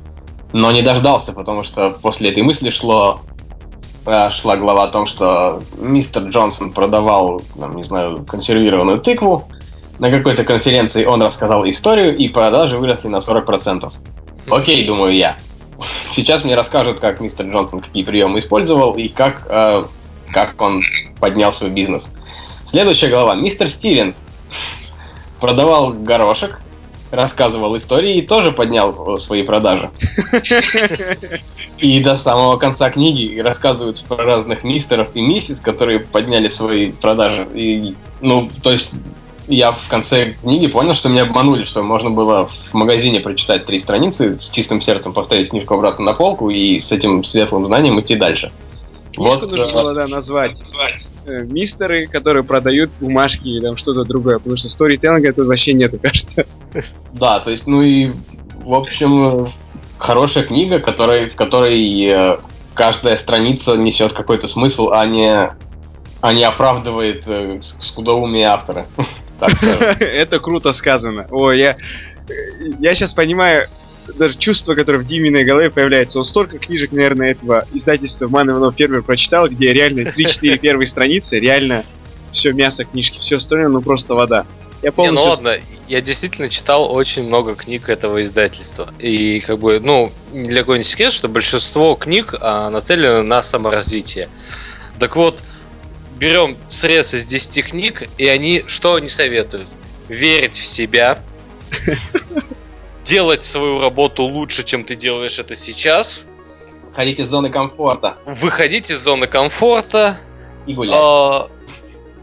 но 0.51 0.71
не 0.71 0.81
дождался, 0.81 1.33
потому 1.33 1.63
что 1.63 1.91
после 1.91 2.29
этой 2.29 2.43
мысли 2.43 2.69
шло 2.69 3.21
э, 4.05 4.29
шла 4.31 4.57
глава 4.57 4.83
о 4.83 4.87
том, 4.87 5.07
что 5.07 5.61
мистер 5.77 6.23
Джонсон 6.23 6.71
продавал, 6.71 7.41
там, 7.57 7.75
не 7.77 7.83
знаю, 7.83 8.25
консервированную 8.25 8.99
тыкву. 8.99 9.47
На 9.99 10.11
какой-то 10.11 10.43
конференции 10.43 11.05
он 11.05 11.23
рассказал 11.23 11.67
историю, 11.67 12.15
и 12.15 12.27
продажи 12.27 12.77
выросли 12.77 13.07
на 13.07 13.17
40%. 13.17 13.91
Окей, 14.49 14.85
думаю 14.85 15.15
я. 15.15 15.37
Сейчас 16.09 16.43
мне 16.43 16.55
расскажут, 16.55 16.99
как 16.99 17.19
мистер 17.19 17.45
Джонсон 17.47 17.79
какие 17.79 18.03
приемы 18.03 18.39
использовал 18.39 18.93
и 18.93 19.07
как, 19.07 19.45
э, 19.49 19.83
как 20.31 20.59
он 20.61 20.83
поднял 21.19 21.53
свой 21.53 21.69
бизнес. 21.69 22.11
Следующая 22.63 23.09
глава. 23.09 23.35
Мистер 23.35 23.69
Стивенс 23.69 24.23
продавал 25.39 25.93
горошек, 25.93 26.59
рассказывал 27.11 27.77
истории 27.77 28.17
и 28.17 28.21
тоже 28.21 28.51
поднял 28.51 29.15
э, 29.15 29.17
свои 29.17 29.43
продажи. 29.43 29.89
И 31.77 31.99
до 32.01 32.15
самого 32.15 32.57
конца 32.57 32.89
книги 32.89 33.39
рассказывают 33.39 34.03
про 34.05 34.23
разных 34.23 34.63
мистеров 34.63 35.09
и 35.13 35.21
миссис, 35.21 35.59
которые 35.59 35.99
подняли 35.99 36.49
свои 36.49 36.91
продажи. 36.91 37.47
И, 37.53 37.95
ну, 38.19 38.49
то 38.63 38.71
есть 38.71 38.91
я 39.47 39.71
в 39.71 39.87
конце 39.87 40.35
книги 40.41 40.67
понял, 40.67 40.93
что 40.93 41.09
меня 41.09 41.23
обманули, 41.23 41.63
что 41.63 41.81
можно 41.81 42.09
было 42.09 42.47
в 42.47 42.73
магазине 42.73 43.19
прочитать 43.19 43.65
три 43.65 43.79
страницы, 43.79 44.37
с 44.41 44.49
чистым 44.49 44.81
сердцем 44.81 45.13
поставить 45.13 45.49
книжку 45.49 45.75
обратно 45.75 46.05
на 46.05 46.13
полку 46.13 46.49
и 46.49 46.79
с 46.79 46.91
этим 46.91 47.23
светлым 47.23 47.65
знанием 47.65 47.99
идти 47.99 48.15
дальше. 48.15 48.51
Книжку 49.13 49.39
вот, 49.39 49.51
нужно 49.51 49.65
э, 49.65 49.73
было, 49.73 49.93
да, 49.93 50.07
назвать. 50.07 50.61
Э, 51.25 51.43
мистеры, 51.43 52.07
которые 52.07 52.43
продают 52.43 52.91
бумажки 52.99 53.47
или 53.47 53.61
там 53.61 53.77
что-то 53.77 54.03
другое, 54.03 54.37
потому 54.37 54.57
что 54.57 54.69
сторителлинга 54.69 55.33
тут 55.33 55.47
вообще 55.47 55.73
нету, 55.73 55.97
кажется. 56.01 56.45
Да, 57.13 57.39
то 57.39 57.49
есть, 57.49 57.67
ну 57.67 57.81
и, 57.81 58.11
в 58.63 58.73
общем, 58.73 59.49
хорошая 59.97 60.43
книга, 60.43 60.79
которой, 60.79 61.29
в 61.29 61.35
которой 61.35 62.05
э, 62.05 62.37
каждая 62.73 63.15
страница 63.15 63.77
несет 63.77 64.11
какой-то 64.11 64.47
смысл, 64.49 64.89
а 64.91 65.05
не, 65.05 65.51
а 66.19 66.33
не 66.33 66.43
оправдывает 66.43 67.23
скудоумие 67.79 68.47
автора. 68.47 68.85
Это 69.99 70.39
круто 70.39 70.73
сказано. 70.73 71.27
О, 71.31 71.51
я, 71.51 71.77
я 72.79 72.95
сейчас 72.95 73.13
понимаю 73.13 73.67
даже 74.15 74.37
чувство, 74.37 74.75
которое 74.75 74.99
в 74.99 75.05
Диминой 75.05 75.43
голове 75.43 75.69
появляется. 75.69 76.19
Он 76.19 76.25
столько 76.25 76.57
книжек, 76.59 76.91
наверное, 76.91 77.31
этого 77.31 77.65
издательства 77.73 78.27
Ман 78.27 78.49
Иванов 78.49 78.75
Фермер 78.75 79.03
прочитал, 79.03 79.49
где 79.49 79.73
реально 79.73 80.01
3-4 80.01 80.57
первые 80.61 80.87
страницы, 80.87 81.39
реально 81.39 81.85
все 82.31 82.53
мясо 82.53 82.85
книжки, 82.85 83.19
все 83.19 83.37
остальное, 83.37 83.69
ну 83.69 83.81
просто 83.81 84.15
вода. 84.15 84.45
Я 84.81 84.91
полностью... 84.91 85.19
Не, 85.19 85.25
ну 85.25 85.29
ладно, 85.31 85.63
я 85.87 86.01
действительно 86.01 86.49
читал 86.49 86.91
очень 86.91 87.23
много 87.23 87.55
книг 87.55 87.89
этого 87.89 88.21
издательства. 88.21 88.93
И 88.99 89.39
как 89.39 89.59
бы, 89.59 89.79
ну, 89.79 90.11
для 90.31 90.63
кого 90.63 90.77
не 90.77 90.83
секрет, 90.83 91.13
что 91.13 91.27
большинство 91.27 91.95
книг 91.95 92.35
а, 92.39 92.69
нацелены 92.69 93.23
на 93.23 93.41
саморазвитие. 93.41 94.29
Так 94.99 95.15
вот, 95.15 95.41
берем 96.17 96.57
срез 96.69 97.13
из 97.13 97.25
10 97.25 97.65
книг, 97.65 98.03
и 98.17 98.27
они 98.27 98.63
что 98.67 98.95
они 98.95 99.09
советуют? 99.09 99.67
Верить 100.09 100.55
в 100.55 100.65
себя, 100.65 101.19
делать 103.05 103.43
свою 103.43 103.79
работу 103.79 104.23
лучше, 104.23 104.63
чем 104.63 104.83
ты 104.83 104.95
делаешь 104.95 105.39
это 105.39 105.55
сейчас. 105.55 106.25
Выходить 106.89 107.19
из 107.19 107.27
зоны 107.27 107.49
комфорта. 107.49 108.17
Выходить 108.25 108.89
из 108.89 108.99
зоны 108.99 109.27
комфорта. 109.27 110.19
И 110.65 110.73
гулять. 110.73 110.95
А, 110.97 111.49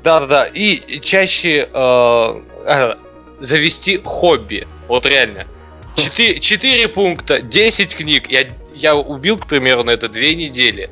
да-да-да. 0.03 0.47
И 0.47 1.01
чаще 1.01 1.69
а, 1.73 2.99
завести 3.41 4.01
хобби. 4.05 4.67
Вот 4.89 5.07
реально. 5.07 5.47
Четыре, 5.97 6.41
четыре 6.41 6.89
пункта, 6.89 7.41
10 7.41 7.95
книг. 7.95 8.29
Я, 8.29 8.47
я 8.75 8.97
убил, 8.97 9.39
к 9.39 9.47
примеру, 9.47 9.85
на 9.85 9.91
это 9.91 10.09
две 10.09 10.35
недели. 10.35 10.91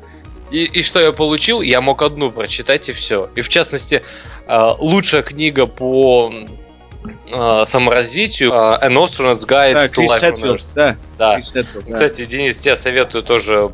И, 0.53 0.65
и 0.65 0.83
что 0.83 0.99
я 0.99 1.11
получил? 1.11 1.61
Я 1.61 1.81
мог 1.81 2.03
одну 2.03 2.31
прочитать 2.31 2.87
и 2.87 2.93
все. 2.93 3.27
И 3.35 3.41
в 3.41 3.49
частности, 3.49 4.03
э, 4.45 4.69
лучшая 4.77 5.23
книга 5.23 5.65
по 5.65 6.31
э, 6.31 7.65
саморазвитию 7.65 8.51
э, 8.51 8.77
An 8.85 8.93
Astronaut's 8.93 9.47
Guide 9.47 9.73
да, 9.73 9.85
to 9.85 9.89
Крис 9.89 10.11
Life 10.11 10.19
Хэтфилд, 10.19 10.61
да. 10.75 10.95
да. 11.17 11.35
Крис 11.37 11.51
Хэтфилд, 11.51 11.85
да. 11.87 11.93
Кстати, 11.93 12.25
Денис, 12.27 12.59
тебе 12.59 12.77
советую 12.77 13.23
тоже 13.23 13.71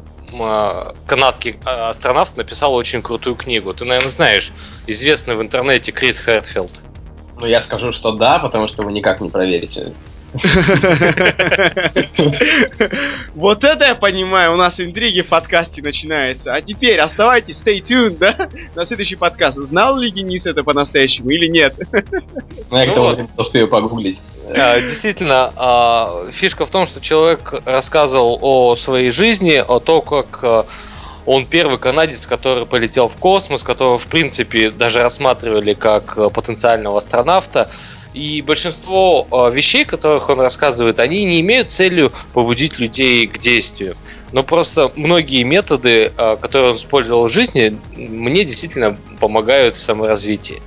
канадский 1.07 1.57
астронавт 1.65 2.37
написал 2.37 2.75
очень 2.75 3.01
крутую 3.01 3.35
книгу. 3.35 3.73
Ты, 3.73 3.83
наверное, 3.83 4.11
знаешь, 4.11 4.53
известный 4.85 5.35
в 5.35 5.41
интернете 5.41 5.91
Крис 5.91 6.19
Хэтфилд. 6.19 6.71
Ну, 7.41 7.47
я 7.47 7.61
скажу, 7.61 7.91
что 7.91 8.11
да, 8.11 8.39
потому 8.39 8.69
что 8.69 8.83
вы 8.83 8.93
никак 8.93 9.19
не 9.21 9.29
проверите. 9.29 9.91
Вот 13.35 13.63
это 13.63 13.85
я 13.85 13.95
понимаю, 13.95 14.53
у 14.53 14.57
нас 14.57 14.79
интриги 14.79 15.21
в 15.21 15.27
подкасте 15.27 15.81
начинаются. 15.81 16.53
А 16.53 16.61
теперь 16.61 16.99
оставайтесь, 16.99 17.63
stay 17.63 17.81
tuned, 17.81 18.17
да? 18.17 18.49
На 18.75 18.85
следующий 18.85 19.15
подкаст. 19.15 19.57
Знал 19.57 19.97
ли 19.97 20.11
Денис 20.11 20.45
это 20.45 20.63
по-настоящему 20.63 21.31
или 21.31 21.47
нет? 21.47 21.73
Ну, 22.69 22.77
я 22.77 22.85
к 22.85 22.93
тому 22.93 23.09
времени 23.09 23.29
успею 23.37 23.67
погуглить. 23.67 24.19
А, 24.55 24.79
действительно, 24.79 25.53
а, 25.55 26.27
фишка 26.31 26.65
в 26.65 26.69
том, 26.69 26.87
что 26.87 27.01
человек 27.01 27.53
рассказывал 27.65 28.39
о 28.41 28.75
своей 28.75 29.11
жизни, 29.11 29.63
о 29.65 29.79
том, 29.79 30.01
как 30.01 30.39
а, 30.43 30.65
он 31.25 31.45
первый 31.45 31.77
канадец, 31.77 32.25
который 32.25 32.65
полетел 32.65 33.09
в 33.09 33.15
космос, 33.15 33.63
которого, 33.63 33.99
в 33.99 34.07
принципе, 34.07 34.71
даже 34.71 35.01
рассматривали 35.01 35.73
как 35.73 36.15
потенциального 36.33 36.97
астронавта. 36.97 37.69
И 38.13 38.41
большинство 38.41 39.27
э, 39.31 39.53
вещей, 39.53 39.85
которых 39.85 40.29
он 40.29 40.39
рассказывает, 40.39 40.99
они 40.99 41.25
не 41.25 41.41
имеют 41.41 41.71
целью 41.71 42.11
побудить 42.33 42.79
людей 42.79 43.27
к 43.27 43.37
действию. 43.37 43.95
Но 44.31 44.43
просто 44.43 44.91
многие 44.95 45.43
методы, 45.43 46.11
э, 46.15 46.37
которые 46.37 46.71
он 46.71 46.77
использовал 46.77 47.27
в 47.27 47.31
жизни, 47.31 47.79
мне 47.95 48.45
действительно 48.45 48.97
помогают 49.19 49.75
в 49.75 49.83
саморазвитии. 49.83 50.61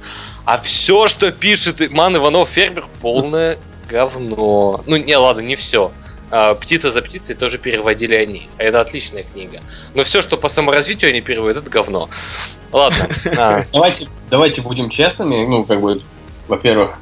А 0.44 0.58
все, 0.58 1.08
что 1.08 1.32
пишет 1.32 1.90
Ман 1.90 2.16
Иванов 2.16 2.48
Фермер, 2.48 2.86
полное 3.00 3.58
говно. 3.88 4.80
Ну, 4.86 4.96
не, 4.96 5.16
ладно, 5.16 5.40
не 5.40 5.56
все. 5.56 5.92
А, 6.30 6.54
птица 6.54 6.90
за 6.90 7.02
птицей 7.02 7.34
тоже 7.34 7.58
переводили 7.58 8.14
они. 8.14 8.48
А 8.58 8.62
это 8.62 8.80
отличная 8.80 9.24
книга. 9.24 9.60
Но 9.94 10.02
все, 10.02 10.22
что 10.22 10.36
по 10.36 10.48
саморазвитию 10.48 11.10
они 11.10 11.20
переводят, 11.20 11.58
это 11.58 11.70
говно. 11.70 12.08
Ладно. 12.72 13.08
Давайте, 13.72 14.08
давайте 14.30 14.62
будем 14.62 14.88
честными. 14.88 15.44
Ну, 15.44 15.64
как 15.64 15.82
бы, 15.82 16.00
во-первых, 16.48 16.98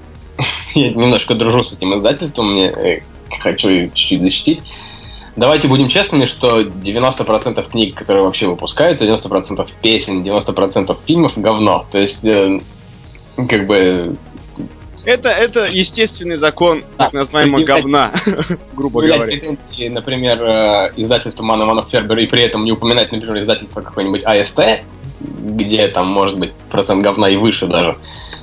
я 0.75 0.91
немножко 0.91 1.35
дружу 1.35 1.65
с 1.65 1.73
этим 1.73 1.95
издательством, 1.95 2.53
мне 2.53 2.67
э, 2.67 3.01
хочу 3.41 3.69
чуть-чуть 3.71 4.23
защитить. 4.23 4.63
Давайте 5.37 5.69
будем 5.69 5.89
честными, 5.89 6.27
что 6.27 6.61
90% 6.61 7.71
книг, 7.71 7.95
которые 7.95 8.25
вообще 8.25 8.47
выпускаются, 8.47 9.05
90% 9.05 9.69
песен, 9.81 10.23
90% 10.23 10.97
фильмов 11.07 11.33
говно. 11.37 11.87
То 11.91 11.99
есть, 11.99 12.25
э, 12.25 12.61
как 13.49 13.67
бы... 13.67 14.17
Это, 15.07 15.31
это 15.31 15.67
естественный 15.67 16.37
закон 16.37 16.85
да, 16.99 17.05
так 17.05 17.15
называемого 17.15 17.65
говна, 17.65 18.13
грубо 18.75 19.01
говоря. 19.01 19.25
претензии, 19.25 19.89
например, 19.89 20.43
э, 20.43 20.93
издательству 20.97 21.43
Мана 21.43 21.65
Манов 21.65 21.89
Фербер, 21.89 22.19
и 22.19 22.27
при 22.27 22.43
этом 22.43 22.65
не 22.65 22.73
упоминать, 22.73 23.11
например, 23.11 23.41
издательство 23.41 23.81
какой-нибудь 23.81 24.23
АСТ, 24.25 24.83
где 25.21 25.89
там 25.89 26.07
может 26.07 26.39
быть 26.39 26.53
процент 26.71 27.03
говна 27.03 27.29
и 27.29 27.37
выше 27.37 27.67
даже 27.67 27.97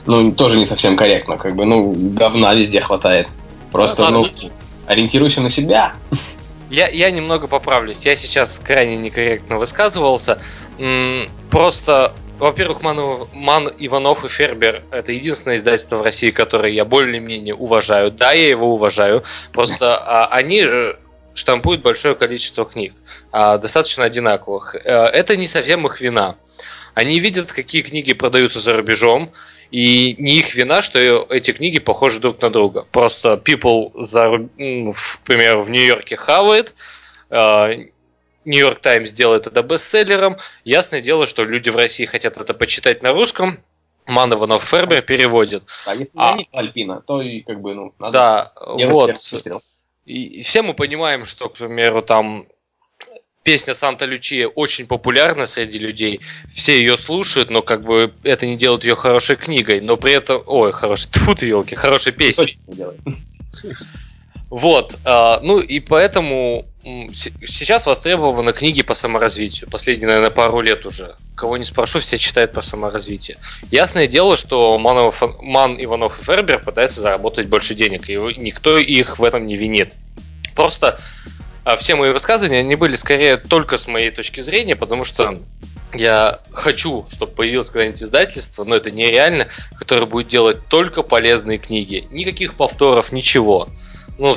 ну, 0.08 0.32
тоже 0.32 0.58
не 0.58 0.66
совсем 0.66 0.96
корректно. 0.96 1.38
Как 1.38 1.56
бы, 1.56 1.66
ну, 1.66 1.94
говна 1.96 2.56
везде 2.56 2.82
хватает. 2.82 3.28
Просто, 3.72 4.10
ну, 4.10 4.26
ориентируйся 4.88 5.42
на 5.42 5.50
себя. 5.50 5.94
Я, 6.70 6.88
я 6.88 7.12
немного 7.12 7.48
поправлюсь. 7.48 8.06
Я 8.06 8.16
сейчас 8.16 8.60
крайне 8.60 8.98
некорректно 8.98 9.58
высказывался. 9.58 10.42
Просто, 11.52 12.14
во-первых, 12.40 12.82
Ман, 12.82 13.28
Ман 13.34 13.70
Иванов 13.78 14.26
и 14.26 14.30
Фербер 14.30 14.84
это 14.92 15.12
единственное 15.12 15.58
издательство 15.58 15.98
в 15.98 16.02
России, 16.02 16.32
которое 16.32 16.72
я 16.72 16.86
более-менее 16.86 17.56
уважаю. 17.56 18.12
Да, 18.12 18.32
я 18.32 18.48
его 18.48 18.74
уважаю. 18.74 19.24
Просто 19.52 19.96
а, 19.96 20.26
они 20.28 20.66
штампуют 21.34 21.84
большое 21.84 22.16
количество 22.16 22.66
книг, 22.66 22.94
а, 23.32 23.58
достаточно 23.58 24.04
одинаковых. 24.04 24.76
Э, 24.76 25.04
это 25.04 25.38
не 25.38 25.48
совсем 25.48 25.86
их 25.86 26.02
вина. 26.02 26.36
Они 26.98 27.20
видят, 27.20 27.54
какие 27.54 27.84
книги 27.84 28.14
продаются 28.14 28.60
за 28.60 28.74
рубежом, 28.74 29.32
и 29.70 30.16
не 30.18 30.40
их 30.40 30.56
вина, 30.56 30.82
что 30.82 31.00
эти 31.30 31.52
книги 31.52 31.78
похожи 31.78 32.20
друг 32.20 32.42
на 32.42 32.50
друга. 32.50 32.88
Просто 32.92 33.36
People, 33.36 33.92
за, 33.94 34.32
например, 34.58 35.60
в 35.60 35.70
Нью-Йорке 35.70 36.16
хавает, 36.18 36.74
Нью-Йорк 37.30 38.80
Таймс 38.80 39.12
делает 39.12 39.46
это 39.46 39.62
бестселлером. 39.62 40.38
Ясное 40.64 41.02
дело, 41.02 41.28
что 41.28 41.44
люди 41.44 41.70
в 41.70 41.76
России 41.76 42.06
хотят 42.06 42.36
это 42.36 42.56
почитать 42.56 43.04
на 43.04 43.14
русском. 43.14 43.60
Ман 44.08 44.34
Иванов 44.34 44.64
Фербер 44.64 45.04
переводит. 45.04 45.66
А 45.86 45.94
если 45.94 46.18
а, 46.18 46.36
нет 46.36 46.48
Альпина, 46.52 47.04
то 47.06 47.22
и 47.22 47.42
как 47.42 47.62
бы, 47.62 47.76
ну, 47.76 47.94
надо 48.00 48.12
Да, 48.12 48.52
вот. 48.66 49.12
И 50.06 50.42
все 50.42 50.64
мы 50.64 50.74
понимаем, 50.74 51.26
что, 51.26 51.50
к 51.50 51.58
примеру, 51.60 52.02
там 52.02 52.48
песня 53.48 53.76
Санта 53.76 54.04
Лючия 54.04 54.50
очень 54.50 54.88
популярна 54.88 55.48
среди 55.48 55.80
людей, 55.80 56.20
все 56.54 56.80
ее 56.80 56.98
слушают, 56.98 57.50
но 57.50 57.62
как 57.62 57.82
бы 57.82 58.14
это 58.24 58.46
не 58.46 58.58
делает 58.58 58.84
ее 58.84 58.98
хорошей 58.98 59.38
книгой, 59.38 59.80
но 59.80 59.96
при 59.96 60.12
этом, 60.12 60.44
ой, 60.46 60.74
хороший, 60.74 61.10
тьфу 61.12 61.34
ты, 61.34 61.46
елки, 61.46 61.74
хорошей 61.74 62.12
песней. 62.12 62.60
Вот, 64.50 64.98
а, 65.06 65.40
ну 65.42 65.60
и 65.62 65.80
поэтому 65.80 66.66
сейчас 66.84 67.86
востребованы 67.86 68.52
книги 68.52 68.82
по 68.82 68.94
саморазвитию. 68.94 69.70
Последние, 69.70 70.08
наверное, 70.08 70.30
пару 70.30 70.60
лет 70.60 70.86
уже. 70.86 71.16
Кого 71.36 71.56
не 71.56 71.64
спрошу, 71.64 72.00
все 72.00 72.18
читают 72.18 72.52
про 72.52 72.62
саморазвитие. 72.62 73.38
Ясное 73.72 74.08
дело, 74.08 74.36
что 74.36 74.78
Манов, 74.78 75.24
Ман, 75.42 75.82
Иванов 75.82 76.20
и 76.20 76.24
Фербер 76.26 76.62
пытаются 76.62 77.00
заработать 77.00 77.48
больше 77.48 77.76
денег, 77.76 78.10
и 78.10 78.16
никто 78.16 78.78
их 78.78 79.20
в 79.20 79.24
этом 79.24 79.48
не 79.48 79.56
винит. 79.56 79.94
Просто 80.54 81.00
все 81.76 81.96
мои 81.96 82.12
высказывания, 82.12 82.60
они 82.60 82.76
были 82.76 82.96
скорее 82.96 83.38
только 83.38 83.78
с 83.78 83.88
моей 83.88 84.12
точки 84.12 84.42
зрения, 84.42 84.76
потому 84.76 85.04
что 85.04 85.34
я 85.94 86.40
хочу, 86.54 87.06
чтобы 87.10 87.34
появилось 87.34 87.70
когда-нибудь 87.70 88.04
издательство, 88.04 88.64
но 88.64 88.76
это 88.76 88.92
нереально, 88.92 89.48
которое 89.78 90.06
будет 90.06 90.28
делать 90.28 90.68
только 90.70 91.02
полезные 91.02 91.58
книги. 91.58 92.08
Никаких 92.12 92.56
повторов, 92.56 93.12
ничего. 93.12 93.68
Ну, 94.18 94.36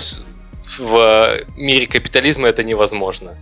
в 0.78 1.44
мире 1.56 1.86
капитализма 1.86 2.48
это 2.48 2.64
невозможно. 2.64 3.38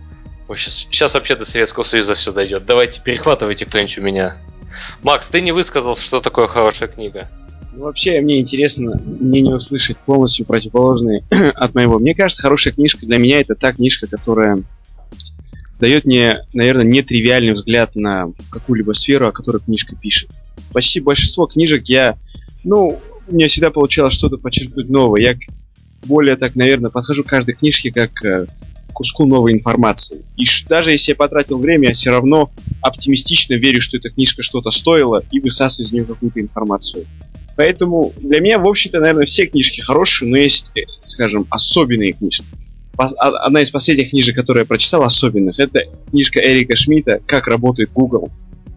Сейчас, 0.55 0.87
сейчас 0.89 1.13
вообще 1.13 1.35
до 1.35 1.45
Советского 1.45 1.83
Союза 1.83 2.15
все 2.15 2.31
дойдет. 2.31 2.65
Давайте 2.65 3.01
перехватывайте 3.01 3.65
кто-нибудь 3.65 3.97
у 3.99 4.01
меня. 4.01 4.37
Макс, 5.03 5.27
ты 5.27 5.41
не 5.41 5.51
высказал, 5.51 5.95
что 5.95 6.21
такое 6.21 6.47
хорошая 6.47 6.89
книга. 6.89 7.29
Вообще, 7.79 8.19
мне 8.19 8.41
интересно 8.41 8.99
мнение 9.01 9.55
услышать 9.55 9.97
полностью 9.99 10.45
противоположные 10.45 11.23
от 11.55 11.73
моего. 11.73 11.97
Мне 11.97 12.13
кажется, 12.13 12.41
хорошая 12.41 12.73
книжка 12.73 13.05
для 13.05 13.17
меня 13.17 13.39
это 13.39 13.55
та 13.55 13.71
книжка, 13.71 14.05
которая 14.05 14.63
дает 15.79 16.03
мне, 16.03 16.41
наверное, 16.53 16.83
нетривиальный 16.83 17.53
взгляд 17.53 17.95
на 17.95 18.33
какую-либо 18.51 18.91
сферу, 18.91 19.27
о 19.27 19.31
которой 19.31 19.61
книжка 19.61 19.95
пишет. 19.95 20.29
Почти 20.73 20.99
большинство 20.99 21.45
книжек 21.45 21.85
я, 21.85 22.17
ну, 22.65 22.99
у 23.29 23.33
меня 23.33 23.47
всегда 23.47 23.71
получалось 23.71 24.13
что-то 24.13 24.37
подчеркнуть 24.37 24.89
новое. 24.89 25.21
Я 25.21 25.35
более 26.05 26.35
так, 26.35 26.55
наверное, 26.55 26.91
подхожу 26.91 27.23
к 27.23 27.27
каждой 27.27 27.55
книжке 27.55 27.93
как 27.93 28.11
к 28.11 28.47
куску 28.91 29.25
новой 29.25 29.53
информации. 29.53 30.25
И 30.35 30.43
даже 30.67 30.91
если 30.91 31.13
я 31.13 31.15
потратил 31.15 31.57
время, 31.57 31.87
я 31.87 31.93
все 31.93 32.09
равно 32.09 32.51
оптимистично 32.81 33.53
верю, 33.53 33.79
что 33.79 33.95
эта 33.95 34.09
книжка 34.09 34.43
что-то 34.43 34.69
стоила 34.69 35.23
и 35.31 35.39
высасываю 35.39 35.85
из 35.87 35.93
нее 35.93 36.03
какую-то 36.03 36.41
информацию. 36.41 37.05
Поэтому 37.59 38.13
для 38.15 38.39
меня, 38.39 38.57
в 38.57 38.65
общем-то, 38.65 39.01
наверное, 39.01 39.25
все 39.25 39.45
книжки 39.45 39.81
хорошие, 39.81 40.31
но 40.31 40.37
есть, 40.37 40.71
э, 40.77 40.83
скажем, 41.03 41.45
особенные 41.49 42.13
книжки. 42.13 42.45
А, 42.97 43.07
одна 43.07 43.61
из 43.61 43.69
последних 43.69 44.11
книжек, 44.11 44.37
которую 44.37 44.61
я 44.61 44.65
прочитал, 44.65 45.03
особенных, 45.03 45.59
это 45.59 45.81
книжка 46.09 46.39
Эрика 46.39 46.77
Шмидта 46.77 47.19
«Как 47.25 47.47
работает 47.47 47.91
Google». 47.91 48.29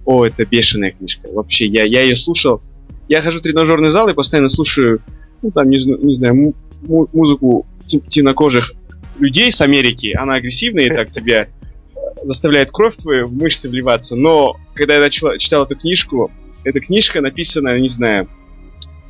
О, 0.05 0.27
это 0.27 0.45
бешеная 0.45 0.91
книжка. 0.91 1.29
Вообще, 1.33 1.67
я, 1.67 1.85
я 1.85 2.03
ее 2.03 2.17
слушал. 2.17 2.61
Я 3.09 3.23
хожу 3.23 3.39
в 3.39 3.43
тренажерный 3.43 3.91
зал 3.91 4.09
и 4.09 4.15
постоянно 4.15 4.49
слушаю, 4.49 5.01
ну, 5.43 5.53
там, 5.53 5.71
не, 5.71 5.77
не 5.77 6.17
знаю, 6.17 6.53
музыку 6.83 7.65
темнокожих 7.87 8.73
людей 9.21 9.53
с 9.53 9.61
Америки. 9.61 10.13
Она 10.19 10.35
агрессивная 10.35 10.87
и 10.87 10.89
так 10.89 11.13
тебя 11.13 11.43
э, 11.45 11.99
заставляет 12.25 12.73
кровь 12.73 12.97
твою 12.97 13.27
в 13.29 13.33
мышцы 13.33 13.69
вливаться. 13.69 14.17
Но 14.17 14.57
когда 14.75 14.97
я 14.97 15.09
читал, 15.09 15.37
читал 15.39 15.67
эту 15.67 15.77
книжку, 15.77 16.33
эта 16.65 16.81
книжка 16.81 17.21
написана, 17.21 17.79
не 17.79 17.89
знаю, 17.89 18.29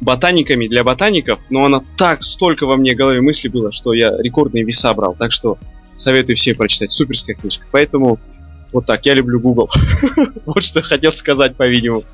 ботаниками 0.02 0.66
для 0.66 0.84
ботаников, 0.84 1.40
но 1.48 1.64
она 1.64 1.82
так, 1.96 2.24
столько 2.24 2.66
во 2.66 2.76
мне 2.76 2.94
голове 2.94 3.20
мыслей 3.20 3.50
было, 3.50 3.70
что 3.70 3.94
я 3.94 4.10
рекордные 4.18 4.64
веса 4.64 4.92
брал. 4.94 5.14
Так 5.14 5.32
что 5.32 5.58
советую 5.96 6.36
всем 6.36 6.56
прочитать. 6.56 6.92
Суперская 6.92 7.36
книжка. 7.36 7.64
Поэтому 7.70 8.18
вот 8.72 8.86
так, 8.86 9.06
я 9.06 9.14
люблю 9.14 9.38
Google. 9.40 9.70
вот 10.46 10.62
что 10.62 10.82
хотел 10.82 11.12
сказать, 11.12 11.56
по-видимому. 11.56 12.04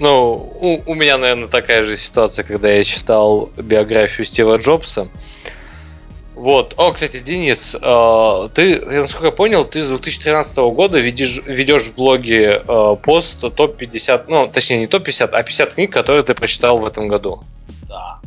Ну, 0.00 0.82
у 0.86 0.94
меня, 0.94 1.18
наверное, 1.18 1.48
такая 1.48 1.82
же 1.82 1.96
ситуация, 1.96 2.44
когда 2.44 2.68
я 2.68 2.84
читал 2.84 3.50
биографию 3.56 4.24
Стива 4.24 4.58
Джобса. 4.58 5.08
Вот. 6.36 6.74
О, 6.76 6.92
кстати, 6.92 7.20
Денис, 7.20 7.74
э, 7.74 8.48
ты, 8.52 8.84
насколько 8.84 9.26
я 9.28 9.32
понял, 9.32 9.64
ты 9.64 9.80
с 9.82 9.88
2013 9.88 10.56
года 10.58 10.98
ведешь, 10.98 11.40
ведешь 11.46 11.84
в 11.84 11.94
блоге 11.94 12.62
э, 12.62 12.96
пост 13.02 13.40
топ-50, 13.40 14.26
ну, 14.28 14.46
точнее, 14.46 14.76
не 14.80 14.86
топ-50, 14.86 15.30
а 15.32 15.42
50 15.42 15.74
книг, 15.74 15.92
которые 15.94 16.22
ты 16.24 16.34
прочитал 16.34 16.78
в 16.78 16.84
этом 16.84 17.08
году. 17.08 17.40
Да. 17.88 18.20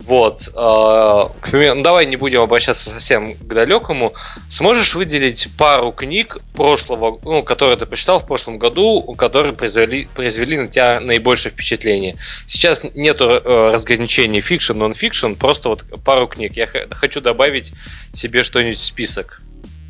Вот. 0.00 0.44
Примеру, 0.54 1.74
ну, 1.76 1.82
давай 1.82 2.06
не 2.06 2.16
будем 2.16 2.40
обращаться 2.40 2.90
совсем 2.90 3.34
к 3.34 3.46
далекому. 3.46 4.12
Сможешь 4.48 4.94
выделить 4.94 5.48
пару 5.58 5.92
книг 5.92 6.38
прошлого, 6.54 7.18
ну, 7.24 7.42
которые 7.42 7.76
ты 7.76 7.84
прочитал 7.84 8.20
в 8.20 8.26
прошлом 8.26 8.58
году, 8.58 9.02
которые 9.18 9.54
произвели, 9.54 10.08
произвели 10.14 10.56
на 10.56 10.68
тебя 10.68 11.00
наибольшее 11.00 11.52
впечатление? 11.52 12.16
Сейчас 12.46 12.84
нету 12.94 13.28
э, 13.28 13.70
разграничения 13.72 14.40
fiction, 14.40 14.78
non-fiction, 14.78 15.34
просто 15.34 15.68
вот 15.68 15.84
пару 16.04 16.26
книг. 16.28 16.56
Я 16.56 16.68
хочу 16.92 17.20
добавить 17.20 17.72
себе 18.12 18.44
что-нибудь 18.44 18.78
в 18.78 18.84
список. 18.84 19.42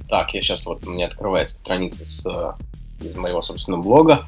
Так, 0.09 0.33
я 0.33 0.41
сейчас 0.41 0.65
вот 0.65 0.87
у 0.87 0.91
меня 0.91 1.07
открывается 1.07 1.59
страница 1.59 2.07
с, 2.07 2.25
э, 2.27 3.05
из 3.05 3.15
моего 3.15 3.43
собственного 3.43 3.83
блога. 3.83 4.25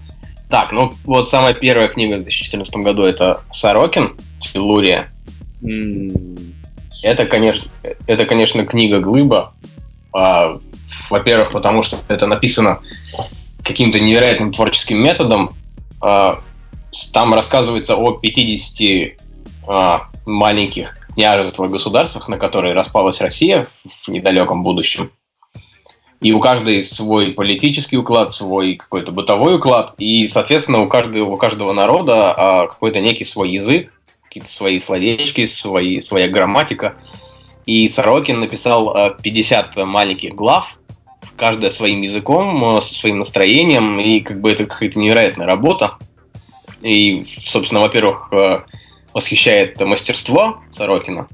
Так, 0.51 0.73
ну 0.73 0.93
вот 1.05 1.29
самая 1.29 1.55
первая 1.55 1.89
книга 1.89 2.17
в 2.17 2.23
2014 2.25 2.75
году 2.77 3.05
это 3.05 3.43
Сорокин, 3.53 4.19
Филурия. 4.43 5.09
Это, 5.63 7.27
конечно, 7.27 7.71
это, 8.07 8.27
конечно, 8.27 8.65
книга 8.65 9.01
Глыба. 9.01 9.55
А, 10.13 10.61
во-первых, 11.09 11.53
потому 11.53 11.83
что 11.83 11.99
это 12.09 12.27
написано 12.27 12.81
каким-то 13.63 14.01
невероятным 14.01 14.53
творческим 14.53 14.99
методом. 14.99 15.55
А, 16.01 16.41
там 17.13 17.35
рассказывается 17.35 17.97
о 17.97 18.13
50 18.13 19.17
а, 19.67 20.09
маленьких 20.27 20.97
княжествах 21.15 21.71
государствах, 21.71 22.29
на 22.29 22.37
которые 22.37 22.75
распалась 22.75 23.21
Россия 23.21 23.69
в 23.85 24.09
недалеком 24.09 24.63
будущем. 24.63 25.11
И 26.21 26.33
у 26.33 26.41
каждой 26.41 26.83
свой 26.83 27.33
политический 27.33 27.97
уклад, 27.97 28.31
свой 28.31 28.75
какой-то 28.75 29.11
бытовой 29.11 29.57
уклад, 29.57 29.95
и, 29.97 30.29
соответственно, 30.29 30.81
у 30.81 30.87
каждого, 30.87 31.31
у 31.31 31.37
каждого 31.37 31.73
народа 31.73 32.35
а, 32.37 32.67
какой-то 32.67 33.01
некий 33.01 33.25
свой 33.25 33.51
язык, 33.51 33.93
какие-то 34.31 34.53
свои 34.53 34.79
словечки, 34.79 35.45
свои, 35.47 35.99
своя 35.99 36.29
грамматика. 36.29 36.95
И 37.67 37.89
Сорокин 37.89 38.39
написал 38.39 39.17
50 39.21 39.77
э, 39.77 39.85
маленьких 39.85 40.37
глав, 40.37 40.79
каждая 41.35 41.73
своим 41.73 42.03
языком, 42.03 42.79
э, 42.79 42.81
со 42.81 42.95
своим 42.95 43.19
настроением, 43.19 43.99
и 43.99 44.21
как 44.21 44.41
бы 44.41 44.53
это 44.53 44.67
какая-то 44.67 45.01
невероятная 45.01 45.49
работа. 45.49 45.99
И, 46.81 47.27
собственно, 47.45 47.81
во-первых, 47.81 48.29
э, 48.31 48.61
восхищает 49.13 49.81
мастерство 49.81 50.61
Сорокина, 50.77 51.27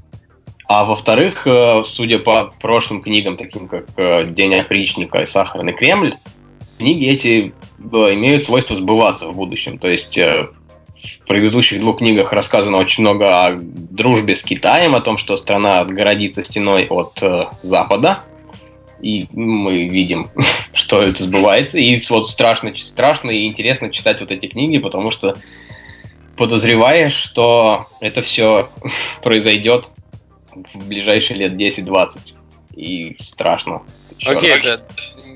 а 0.67 0.83
во-вторых, 0.83 1.47
судя 1.85 2.17
по 2.17 2.51
прошлым 2.59 3.03
книгам, 3.03 3.37
таким 3.37 3.67
как 3.67 4.33
«День 4.33 4.55
опричника» 4.55 5.19
и 5.19 5.27
«Сахарный 5.27 5.73
Кремль», 5.73 6.15
книги 6.79 7.07
эти 7.07 7.53
имеют 7.79 8.43
свойство 8.43 8.75
сбываться 8.75 9.27
в 9.27 9.35
будущем. 9.35 9.77
То 9.77 9.87
есть 9.87 10.19
в 11.03 11.27
предыдущих 11.27 11.79
двух 11.79 11.99
книгах 11.99 12.33
рассказано 12.33 12.77
очень 12.77 13.01
много 13.01 13.45
о 13.45 13.57
дружбе 13.59 14.35
с 14.35 14.43
Китаем, 14.43 14.95
о 14.95 15.01
том, 15.01 15.17
что 15.17 15.37
страна 15.37 15.79
отгородится 15.79 16.43
стеной 16.43 16.87
от 16.89 17.21
э, 17.21 17.45
Запада. 17.61 18.23
И 19.01 19.27
мы 19.31 19.87
видим, 19.87 20.29
что 20.73 21.01
это 21.01 21.23
сбывается. 21.23 21.77
И 21.77 21.99
вот 22.09 22.27
страшно, 22.27 22.75
страшно 22.75 23.31
и 23.31 23.45
интересно 23.45 23.89
читать 23.91 24.19
вот 24.19 24.31
эти 24.31 24.47
книги, 24.47 24.77
потому 24.79 25.11
что 25.11 25.35
подозреваешь, 26.35 27.13
что 27.13 27.87
это 27.99 28.21
все 28.21 28.69
произойдет 29.23 29.91
в 30.73 30.87
ближайшие 30.87 31.37
лет 31.37 31.53
10-20. 31.53 32.33
И 32.75 33.17
страшно. 33.21 33.81
Окей, 34.25 34.51
okay, 34.51 34.63
да, 34.63 34.81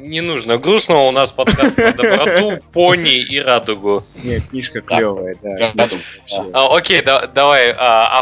не 0.02 0.22
нужно 0.22 0.58
грустно, 0.58 1.08
у 1.08 1.12
нас 1.12 1.32
подкаст 1.32 1.76
про 1.76 1.94
доброту, 1.94 2.60
пони 2.74 3.18
и 3.18 3.40
радугу. 3.40 4.04
Нет, 4.24 4.44
книжка 4.50 4.82
клевая, 4.82 5.36
да. 5.42 5.90
А, 6.54 6.76
окей, 6.76 7.02
давай, 7.02 7.74
а, 7.78 8.22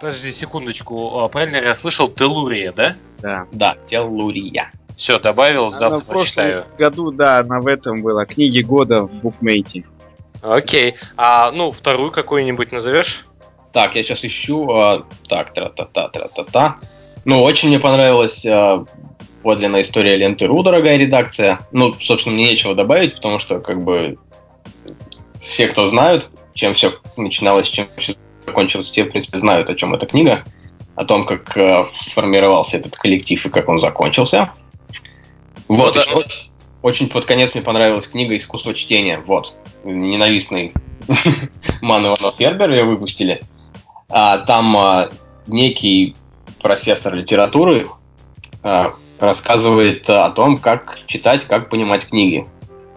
подожди 0.00 0.32
секундочку, 0.32 1.18
а, 1.18 1.28
правильно 1.28 1.56
я 1.56 1.74
слышал, 1.74 2.08
Телурия, 2.08 2.72
да? 2.72 2.96
Да. 3.18 3.46
Да, 3.52 3.76
Телурия. 3.88 4.70
Все, 4.96 5.18
добавил, 5.18 5.72
завтра 5.72 6.04
прочитаю. 6.04 6.62
В 6.62 6.78
году, 6.78 7.10
да, 7.10 7.38
она 7.38 7.60
в 7.60 7.66
этом 7.66 8.02
была, 8.02 8.24
книги 8.26 8.60
года 8.62 9.02
в 9.02 9.12
букмейте. 9.12 9.84
Окей, 10.42 10.96
а 11.16 11.50
ну 11.50 11.72
вторую 11.72 12.10
какую-нибудь 12.10 12.70
назовешь? 12.70 13.26
Так, 13.72 13.96
я 13.96 14.04
сейчас 14.04 14.24
ищу. 14.24 14.66
так, 15.28 15.52
тра-та-та, 15.52 16.08
тра-та-та. 16.08 16.76
Ну, 17.24 17.42
очень 17.42 17.68
мне 17.68 17.80
понравилась 17.80 18.44
подлинная 19.44 19.82
история 19.82 20.16
ленты 20.16 20.46
РУ, 20.46 20.62
дорогая 20.62 20.96
редакция. 20.96 21.60
Ну, 21.70 21.94
собственно, 22.02 22.34
мне 22.34 22.46
нечего 22.46 22.74
добавить, 22.74 23.16
потому 23.16 23.38
что, 23.38 23.60
как 23.60 23.84
бы, 23.84 24.18
все, 25.42 25.68
кто 25.68 25.86
знают, 25.86 26.30
чем 26.54 26.72
все 26.74 26.94
начиналось, 27.16 27.68
чем 27.68 27.86
все 27.98 28.16
закончилось, 28.44 28.90
те, 28.90 29.04
в 29.04 29.10
принципе, 29.10 29.38
знают, 29.38 29.68
о 29.70 29.74
чем 29.74 29.94
эта 29.94 30.06
книга, 30.06 30.44
о 30.96 31.04
том, 31.04 31.26
как 31.26 31.56
э, 31.56 31.84
сформировался 32.00 32.78
этот 32.78 32.96
коллектив 32.96 33.44
и 33.44 33.50
как 33.50 33.68
он 33.68 33.78
закончился. 33.78 34.52
Вот, 35.68 35.94
ну, 35.94 36.02
да. 36.02 36.04
вот 36.14 36.26
очень 36.82 37.08
под 37.08 37.26
конец 37.26 37.54
мне 37.54 37.62
понравилась 37.62 38.06
книга 38.06 38.36
«Искусство 38.36 38.72
чтения». 38.72 39.22
Вот, 39.26 39.58
ненавистный 39.84 40.72
Ман 41.82 42.06
Иванов 42.06 42.36
Фербер 42.36 42.70
ее 42.70 42.84
выпустили. 42.84 43.42
А, 44.08 44.38
там 44.38 44.74
а, 44.76 45.10
некий 45.46 46.14
профессор 46.62 47.14
литературы 47.14 47.86
э, 48.62 48.86
рассказывает 49.24 50.08
о 50.08 50.30
том, 50.30 50.58
как 50.58 50.98
читать, 51.06 51.44
как 51.46 51.68
понимать 51.68 52.06
книги. 52.06 52.46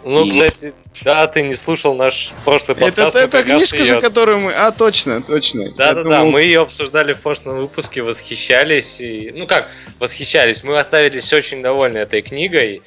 Ну, 0.03 0.25
и... 0.25 0.31
кстати, 0.31 0.73
да, 1.03 1.27
ты 1.27 1.41
не 1.43 1.53
слушал 1.53 1.93
наш 1.95 2.31
прошлый 2.45 2.75
подкаст. 2.77 3.15
Это, 3.15 3.37
это 3.37 3.43
книжка 3.43 3.83
же, 3.83 3.99
которую 3.99 4.39
мы... 4.39 4.53
А, 4.53 4.71
точно, 4.71 5.21
точно. 5.21 5.71
Да-да-да, 5.75 6.19
думал... 6.19 6.31
мы 6.31 6.41
ее 6.41 6.61
обсуждали 6.61 7.13
в 7.13 7.21
прошлом 7.21 7.57
выпуске, 7.57 8.01
восхищались. 8.01 8.99
И... 9.01 9.31
Ну 9.35 9.47
как, 9.47 9.69
восхищались. 9.99 10.63
Мы 10.63 10.77
оставились 10.77 11.31
очень 11.33 11.61
довольны 11.61 11.97
этой 11.97 12.21
книгой. 12.21 12.81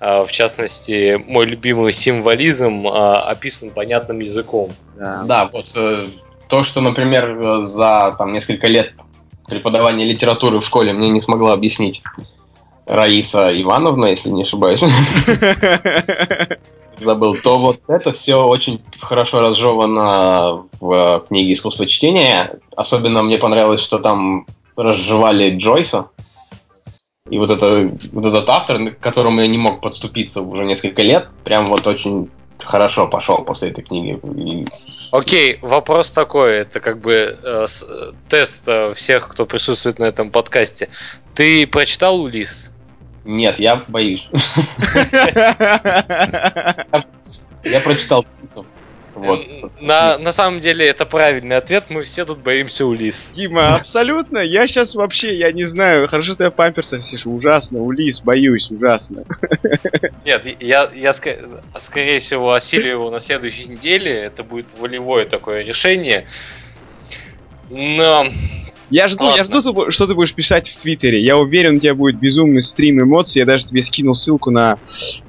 А, 0.00 0.24
в 0.24 0.32
частности, 0.32 1.22
мой 1.26 1.46
любимый 1.46 1.92
символизм 1.92 2.88
а, 2.88 3.22
описан 3.30 3.70
понятным 3.70 4.20
языком. 4.20 4.72
Да, 4.96 5.22
да 5.24 5.50
вот 5.52 5.70
э, 5.76 6.06
то, 6.48 6.64
что, 6.64 6.80
например, 6.80 7.64
за 7.64 8.14
там, 8.18 8.32
несколько 8.32 8.66
лет 8.66 8.92
преподавания 9.46 10.04
литературы 10.04 10.58
в 10.58 10.64
школе 10.64 10.92
мне 10.92 11.08
не 11.08 11.20
смогла 11.20 11.52
объяснить 11.52 12.02
Раиса 12.86 13.50
Ивановна, 13.60 14.06
если 14.06 14.30
не 14.30 14.42
ошибаюсь. 14.42 14.80
Забыл. 16.98 17.36
То 17.42 17.58
вот 17.58 17.80
это 17.88 18.12
все 18.12 18.44
очень 18.44 18.80
хорошо 19.00 19.40
разжевано 19.40 20.66
в 20.80 21.24
книге 21.28 21.52
«Искусство 21.52 21.86
чтения». 21.86 22.50
Особенно 22.76 23.22
мне 23.22 23.38
понравилось, 23.38 23.80
что 23.80 23.98
там 23.98 24.46
разжевали 24.76 25.56
Джойса. 25.56 26.08
И 27.30 27.38
вот, 27.38 27.50
это, 27.50 27.96
вот 28.12 28.26
этот 28.26 28.48
автор, 28.48 28.90
к 28.90 28.98
которому 28.98 29.40
я 29.40 29.46
не 29.46 29.58
мог 29.58 29.80
подступиться 29.80 30.42
уже 30.42 30.64
несколько 30.64 31.02
лет, 31.02 31.28
прям 31.44 31.66
вот 31.66 31.86
очень 31.86 32.30
хорошо 32.58 33.06
пошел 33.06 33.38
после 33.38 33.70
этой 33.70 33.84
книги. 33.84 34.18
Окей, 35.10 35.58
вопрос 35.62 36.10
такой, 36.10 36.58
это 36.58 36.80
как 36.80 37.00
бы 37.00 37.12
э, 37.12 37.66
тест 38.28 38.62
э, 38.66 38.92
всех, 38.94 39.28
кто 39.28 39.46
присутствует 39.46 39.98
на 39.98 40.04
этом 40.04 40.30
подкасте. 40.30 40.88
Ты 41.34 41.66
прочитал 41.66 42.20
Улис? 42.20 42.71
Нет, 43.24 43.58
я 43.58 43.80
боюсь. 43.88 44.28
Я 47.64 47.80
прочитал 47.84 48.26
вот. 49.14 49.46
На, 49.80 50.18
на 50.18 50.32
самом 50.32 50.60
деле 50.60 50.86
это 50.86 51.04
правильный 51.04 51.56
ответ, 51.56 51.84
мы 51.90 52.02
все 52.02 52.24
тут 52.24 52.38
боимся 52.38 52.86
Улис. 52.86 53.32
Дима, 53.34 53.74
абсолютно. 53.74 54.38
Я 54.38 54.66
сейчас 54.66 54.94
вообще, 54.94 55.36
я 55.36 55.52
не 55.52 55.64
знаю, 55.64 56.08
хорошо, 56.08 56.32
что 56.32 56.44
я 56.44 56.50
в 56.50 56.54
памперсах 56.54 57.02
сижу, 57.02 57.32
ужасно, 57.32 57.80
Улис, 57.80 58.20
боюсь, 58.20 58.70
ужасно. 58.70 59.24
Нет, 60.24 60.60
я, 60.60 60.90
я 60.94 61.12
скорее 61.12 62.20
всего 62.20 62.52
осилю 62.52 62.90
его 62.90 63.10
на 63.10 63.20
следующей 63.20 63.66
неделе, 63.66 64.12
это 64.12 64.44
будет 64.44 64.66
волевое 64.78 65.26
такое 65.26 65.62
решение. 65.62 66.26
Но 67.68 68.26
я 68.92 69.08
жду, 69.08 69.24
Ладно. 69.24 69.38
я 69.38 69.44
жду, 69.44 69.90
что 69.90 70.06
ты 70.06 70.14
будешь 70.14 70.34
писать 70.34 70.68
в 70.68 70.76
Твиттере. 70.76 71.22
Я 71.22 71.38
уверен, 71.38 71.76
у 71.76 71.78
тебя 71.78 71.94
будет 71.94 72.18
безумный 72.18 72.62
стрим 72.62 73.02
эмоций. 73.02 73.40
Я 73.40 73.46
даже 73.46 73.66
тебе 73.66 73.82
скинул 73.82 74.14
ссылку 74.14 74.50
на 74.50 74.78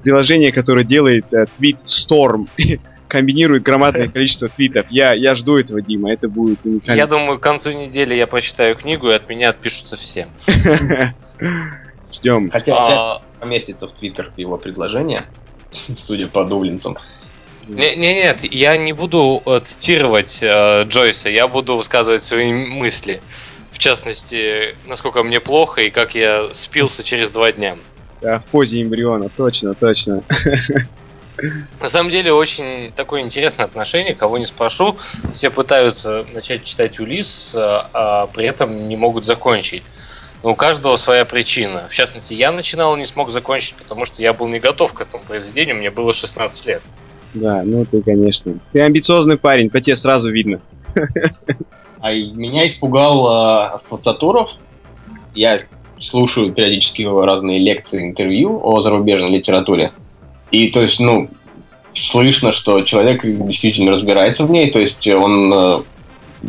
приложение, 0.04 0.52
которое 0.52 0.84
делает 0.84 1.26
э, 1.34 1.46
Tweet 1.46 1.86
Storm. 1.88 2.48
комбинирует 3.14 3.62
громадное 3.62 4.08
количество 4.14 4.50
твитов. 4.50 4.88
Я, 4.90 5.14
я 5.14 5.36
жду 5.36 5.58
этого, 5.58 5.82
Дима, 5.82 6.12
это 6.12 6.28
будет 6.28 6.66
уникально. 6.66 7.00
Я 7.00 7.06
думаю, 7.06 7.38
к 7.38 7.44
концу 7.44 7.72
недели 7.72 8.16
я 8.16 8.26
прочитаю 8.26 8.76
книгу, 8.76 9.08
и 9.08 9.14
от 9.14 9.30
меня 9.30 9.50
отпишутся 9.50 9.98
все. 9.98 10.28
Ждем. 12.12 12.50
Хотя 12.50 12.76
а... 12.76 13.22
поместится 13.40 13.88
в 13.88 13.92
твиттер 13.92 14.32
его 14.36 14.58
предложение, 14.58 15.26
судя 15.96 16.28
по 16.28 16.44
дублинцам. 16.44 16.98
Не, 17.68 17.96
не, 17.96 18.14
нет, 18.14 18.44
я 18.44 18.76
не 18.78 18.94
буду 18.94 19.42
э, 19.46 19.62
цитировать 19.64 20.40
э, 20.42 20.84
Джойса, 20.84 21.30
я 21.30 21.48
буду 21.48 21.78
высказывать 21.78 22.22
свои 22.22 22.52
мысли. 22.52 23.22
В 23.74 23.80
частности, 23.80 24.76
насколько 24.86 25.24
мне 25.24 25.40
плохо 25.40 25.82
и 25.82 25.90
как 25.90 26.14
я 26.14 26.54
спился 26.54 27.04
через 27.04 27.32
два 27.32 27.52
дня. 27.52 27.76
Да, 28.22 28.40
в 28.40 28.46
позе 28.46 28.82
эмбриона, 28.82 29.30
точно, 29.36 29.74
точно. 29.74 30.24
На 31.82 31.90
самом 31.90 32.12
деле 32.12 32.32
очень 32.32 32.94
такое 32.96 33.22
интересное 33.22 33.66
отношение, 33.66 34.14
кого 34.14 34.38
не 34.38 34.46
спрошу, 34.46 34.96
все 35.34 35.50
пытаются 35.50 36.24
начать 36.34 36.64
читать 36.64 37.00
Улис, 37.00 37.54
а, 37.56 37.90
а 37.94 38.28
при 38.28 38.46
этом 38.46 38.88
не 38.88 38.96
могут 38.96 39.26
закончить. 39.26 39.84
Но 40.44 40.52
у 40.52 40.56
каждого 40.56 40.96
своя 40.98 41.26
причина. 41.26 41.88
В 41.90 41.94
частности, 41.94 42.36
я 42.36 42.52
начинал 42.52 42.96
и 42.96 43.00
не 43.00 43.06
смог 43.08 43.32
закончить, 43.32 43.74
потому 43.76 44.06
что 44.06 44.22
я 44.22 44.34
был 44.34 44.48
не 44.48 44.60
готов 44.60 44.94
к 44.94 45.02
этому 45.02 45.24
произведению, 45.24 45.78
мне 45.78 45.90
было 45.90 46.14
16 46.14 46.66
лет. 46.68 46.84
Да, 47.34 47.64
ну 47.66 47.84
ты, 47.86 48.04
конечно. 48.04 48.54
Ты 48.72 48.82
амбициозный 48.82 49.38
парень, 49.38 49.72
по 49.72 49.82
тебе 49.82 49.96
сразу 49.96 50.32
видно. 50.32 50.62
А 52.04 52.12
меня 52.12 52.68
испугал 52.68 53.26
э, 53.26 53.68
Аспацатуров. 53.76 54.52
Я 55.34 55.62
слушаю 56.00 56.52
периодически 56.52 57.04
разные 57.04 57.60
лекции, 57.60 58.04
интервью 58.04 58.60
о 58.62 58.82
зарубежной 58.82 59.30
литературе. 59.30 59.94
И 60.52 60.70
то 60.70 60.82
есть, 60.82 61.00
ну, 61.00 61.30
слышно, 61.96 62.52
что 62.52 62.82
человек 62.82 63.22
действительно 63.24 63.94
разбирается 63.94 64.46
в 64.46 64.52
ней, 64.52 64.70
то 64.70 64.80
есть 64.80 65.08
он 65.08 65.54
э, 65.54 65.82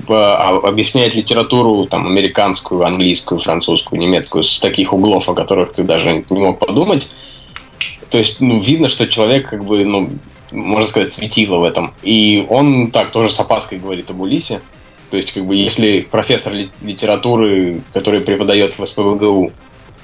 а, 0.08 0.58
объясняет 0.58 1.14
литературу 1.14 1.86
там 1.86 2.04
американскую, 2.08 2.84
английскую, 2.84 3.38
французскую, 3.38 4.00
немецкую 4.00 4.42
с 4.42 4.58
таких 4.58 4.92
углов, 4.92 5.28
о 5.28 5.34
которых 5.34 5.72
ты 5.74 5.84
даже 5.84 6.24
не 6.30 6.40
мог 6.40 6.58
подумать. 6.58 7.06
То 8.10 8.18
есть, 8.18 8.40
ну, 8.40 8.58
видно, 8.58 8.88
что 8.88 9.06
человек, 9.06 9.50
как 9.50 9.64
бы, 9.64 9.84
ну, 9.84 10.10
можно 10.50 10.88
сказать, 10.88 11.12
светило 11.12 11.58
в 11.58 11.62
этом. 11.62 11.94
И 12.02 12.44
он 12.48 12.90
так 12.90 13.12
тоже 13.12 13.30
с 13.30 13.38
опаской 13.38 13.78
говорит 13.78 14.10
об 14.10 14.20
Улисе. 14.20 14.60
То 15.14 15.18
есть, 15.18 15.30
как 15.30 15.46
бы, 15.46 15.54
если 15.54 16.00
профессор 16.00 16.52
литературы, 16.82 17.82
который 17.92 18.20
преподает 18.20 18.76
в 18.76 18.84
СПБГУ, 18.84 19.52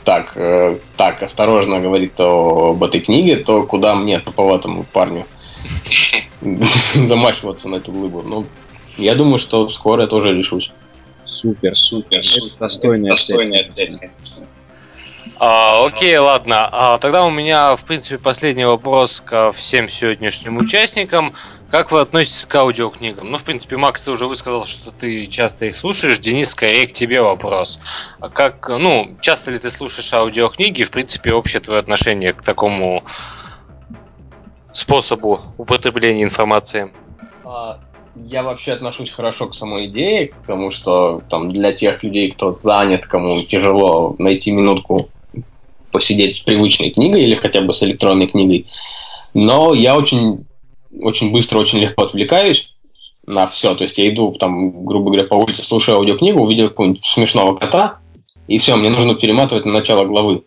так, 0.04 0.34
э, 0.36 0.78
так 0.96 1.20
осторожно 1.24 1.80
говорит 1.80 2.12
об 2.20 2.80
этой 2.84 3.00
книге, 3.00 3.38
то 3.38 3.64
куда 3.64 3.96
мне, 3.96 4.20
туповатому 4.20 4.84
парню, 4.84 5.26
замахиваться 6.94 7.68
на 7.68 7.78
эту 7.78 7.90
глыбу? 7.90 8.22
Ну, 8.22 8.46
я 8.96 9.16
думаю, 9.16 9.40
что 9.40 9.68
скоро 9.68 10.02
я 10.02 10.06
тоже 10.06 10.32
решусь. 10.32 10.70
Супер, 11.24 11.76
супер, 11.76 12.24
супер. 12.24 12.56
Достойная, 12.60 13.10
достойная 13.10 13.68
цель. 13.68 13.98
А, 15.40 15.86
окей, 15.86 16.16
ладно. 16.18 16.68
А, 16.70 16.98
тогда 16.98 17.24
у 17.24 17.30
меня, 17.30 17.74
в 17.74 17.82
принципе, 17.84 18.18
последний 18.18 18.64
вопрос 18.64 19.20
ко 19.26 19.50
всем 19.50 19.88
сегодняшним 19.88 20.58
участникам. 20.58 21.34
Как 21.70 21.92
вы 21.92 22.00
относитесь 22.00 22.46
к 22.46 22.54
аудиокнигам? 22.54 23.30
Ну, 23.30 23.38
в 23.38 23.44
принципе, 23.44 23.76
Макс, 23.76 24.02
ты 24.02 24.10
уже 24.10 24.26
высказал, 24.26 24.66
что 24.66 24.90
ты 24.90 25.26
часто 25.26 25.66
их 25.66 25.76
слушаешь. 25.76 26.18
Денис, 26.18 26.50
скорее 26.50 26.88
к 26.88 26.92
тебе 26.92 27.22
вопрос. 27.22 27.78
А 28.18 28.28
как, 28.28 28.68
ну, 28.68 29.16
часто 29.20 29.52
ли 29.52 29.58
ты 29.60 29.70
слушаешь 29.70 30.12
аудиокниги? 30.12 30.82
В 30.82 30.90
принципе, 30.90 31.32
общее 31.32 31.60
твое 31.60 31.78
отношение 31.78 32.32
к 32.32 32.42
такому 32.42 33.04
способу 34.72 35.40
употребления 35.58 36.24
информации? 36.24 36.92
А, 37.44 37.78
я 38.16 38.42
вообще 38.42 38.72
отношусь 38.72 39.12
хорошо 39.12 39.46
к 39.46 39.54
самой 39.54 39.86
идее, 39.86 40.32
потому 40.40 40.72
что 40.72 41.22
там 41.30 41.52
для 41.52 41.72
тех 41.72 42.02
людей, 42.02 42.32
кто 42.32 42.50
занят, 42.50 43.06
кому 43.06 43.42
тяжело 43.42 44.16
найти 44.18 44.50
минутку 44.50 45.08
посидеть 45.92 46.34
с 46.34 46.40
привычной 46.40 46.90
книгой 46.90 47.22
или 47.22 47.36
хотя 47.36 47.60
бы 47.60 47.72
с 47.72 47.82
электронной 47.82 48.26
книгой. 48.26 48.66
Но 49.34 49.74
я 49.74 49.96
очень, 49.96 50.46
очень 50.98 51.32
быстро, 51.32 51.58
очень 51.58 51.78
легко 51.78 52.02
отвлекаюсь 52.02 52.70
на 53.26 53.46
все. 53.46 53.74
То 53.74 53.84
есть 53.84 53.98
я 53.98 54.08
иду, 54.08 54.32
там, 54.32 54.84
грубо 54.84 55.10
говоря, 55.10 55.26
по 55.26 55.34
улице, 55.34 55.62
слушаю 55.62 55.98
аудиокнигу, 55.98 56.42
увидел 56.42 56.68
какого-нибудь 56.68 57.04
смешного 57.04 57.54
кота, 57.54 57.98
и 58.48 58.58
все, 58.58 58.76
мне 58.76 58.90
нужно 58.90 59.14
перематывать 59.14 59.64
на 59.64 59.72
начало 59.72 60.04
главы. 60.04 60.42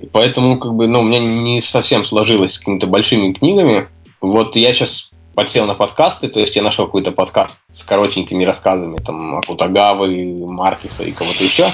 И 0.00 0.06
поэтому, 0.06 0.58
как 0.58 0.74
бы, 0.74 0.86
ну, 0.86 1.00
у 1.00 1.04
меня 1.04 1.18
не 1.18 1.60
совсем 1.60 2.04
сложилось 2.04 2.54
с 2.54 2.58
какими-то 2.58 2.86
большими 2.86 3.32
книгами. 3.32 3.88
Вот 4.20 4.56
я 4.56 4.72
сейчас 4.72 5.10
подсел 5.34 5.66
на 5.66 5.74
подкасты, 5.74 6.28
то 6.28 6.40
есть 6.40 6.56
я 6.56 6.62
нашел 6.62 6.86
какой-то 6.86 7.12
подкаст 7.12 7.62
с 7.68 7.82
коротенькими 7.82 8.44
рассказами, 8.44 8.98
там, 8.98 9.36
Акутагавы, 9.36 10.46
Маркиса 10.46 11.04
и 11.04 11.12
кого-то 11.12 11.44
еще. 11.44 11.72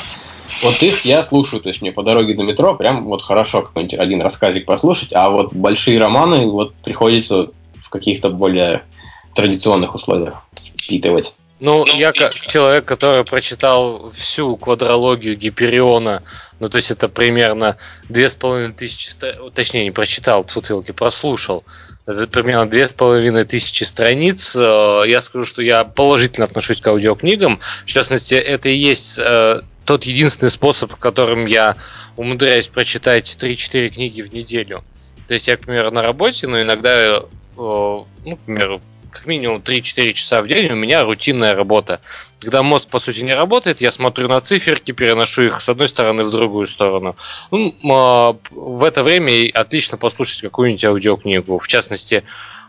Вот 0.63 0.83
их 0.83 1.05
я 1.05 1.23
слушаю, 1.23 1.61
то 1.61 1.69
есть 1.69 1.83
мне 1.83 1.93
по 1.93 2.03
дороге 2.03 2.35
до 2.35 2.43
метро 2.43 2.75
прям 2.75 3.05
вот 3.05 3.23
хорошо 3.23 3.63
какой-нибудь 3.63 3.99
один 3.99 4.23
рассказик 4.23 4.67
послушать, 4.67 5.13
а 5.13 5.31
вот 5.31 5.53
большие 5.53 6.01
романы 6.01 6.47
вот 6.47 6.75
приходится 6.75 7.51
в 7.89 7.91
каких-то 7.91 8.29
более 8.29 8.85
традиционных 9.35 9.95
условиях 9.95 10.43
впитывать. 10.77 11.35
Ну, 11.59 11.87
ну 11.87 11.95
я 11.97 12.13
как 12.13 12.35
человек, 12.47 12.85
который 12.85 13.25
прочитал 13.25 14.11
всю 14.13 14.57
квадрологию 14.57 15.37
Гипериона, 15.37 16.23
ну, 16.61 16.69
то 16.69 16.77
есть 16.77 16.91
это 16.91 17.09
примерно 17.09 17.79
две 18.09 18.29
с 18.29 18.35
половиной 18.35 18.75
тысячи, 18.75 19.11
точнее, 19.55 19.85
не 19.85 19.91
прочитал, 19.91 20.45
тут 20.45 20.69
елки, 20.69 20.93
прослушал, 20.93 21.65
это 22.07 22.27
примерно 22.27 22.69
две 22.69 22.87
с 22.87 22.93
половиной 22.93 23.45
тысячи 23.45 23.85
страниц. 23.85 24.55
Э, 24.57 25.03
я 25.07 25.21
скажу, 25.21 25.45
что 25.45 25.63
я 25.63 25.85
положительно 25.85 26.47
отношусь 26.47 26.81
к 26.81 26.87
аудиокнигам. 26.87 27.61
В 27.85 27.87
частности, 27.87 28.35
это 28.35 28.69
и 28.69 28.77
есть 28.77 29.19
э, 29.19 29.61
тот 29.85 30.05
единственный 30.05 30.51
способ, 30.51 30.95
которым 30.97 31.47
я 31.47 31.77
умудряюсь 32.17 32.69
прочитать 32.69 33.37
3-4 33.41 33.91
книги 33.91 34.23
в 34.23 34.33
неделю. 34.33 34.85
То 35.29 35.35
есть 35.35 35.49
я, 35.49 35.57
к 35.57 35.61
примеру, 35.61 35.91
на 35.91 36.03
работе, 36.03 36.47
но 36.47 36.63
иногда, 36.63 37.25
ну, 37.59 38.37
к 38.37 38.41
примеру, 38.41 38.81
как 39.11 39.27
минимум 39.27 39.59
3-4 39.61 40.13
часа 40.13 40.43
в 40.43 40.49
день 40.49 40.71
у 40.71 40.77
меня 40.77 41.05
рутинная 41.05 41.55
работа. 41.55 42.01
Когда 42.39 42.63
мозг, 42.63 42.89
по 42.89 43.01
сути, 43.01 43.21
не 43.21 43.35
работает, 43.35 43.81
я 43.81 43.91
смотрю 43.91 44.29
на 44.29 44.41
циферки, 44.41 44.93
переношу 44.93 45.43
их 45.47 45.61
с 45.61 45.69
одной 45.69 45.89
стороны 45.89 46.25
в 46.25 46.31
другую 46.31 46.67
сторону. 46.67 47.17
Ну, 47.51 47.75
а, 47.91 48.37
в 48.51 48.85
это 48.85 49.03
время 49.03 49.51
отлично 49.55 49.99
послушать 49.99 50.43
какую-нибудь 50.43 50.85
аудиокнигу. 50.85 51.59
В 51.59 51.67
частности, 51.67 52.23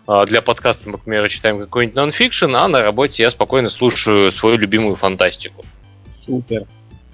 а, 0.08 0.26
для 0.26 0.42
подкаста 0.42 0.90
мы, 0.90 0.98
к 0.98 1.02
примеру, 1.04 1.28
читаем 1.28 1.60
какой-нибудь 1.60 1.96
нонфикшн, 1.96 2.56
а 2.56 2.68
на 2.68 2.82
работе 2.82 3.24
я 3.24 3.32
спокойно 3.32 3.70
слушаю 3.70 4.32
свою 4.32 4.58
любимую 4.58 4.96
фантастику. 4.96 5.64
Супер. 6.16 6.66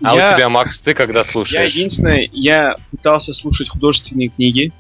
А 0.02 0.16
я, 0.16 0.32
у 0.32 0.36
тебя, 0.36 0.50
Макс, 0.50 0.80
ты 0.82 0.94
когда 0.94 1.24
слушаешь? 1.24 1.74
Я 1.74 1.80
единственное, 1.80 2.30
я 2.32 2.76
пытался 2.92 3.34
слушать 3.34 3.70
художественные 3.70 4.30
книги. 4.30 4.72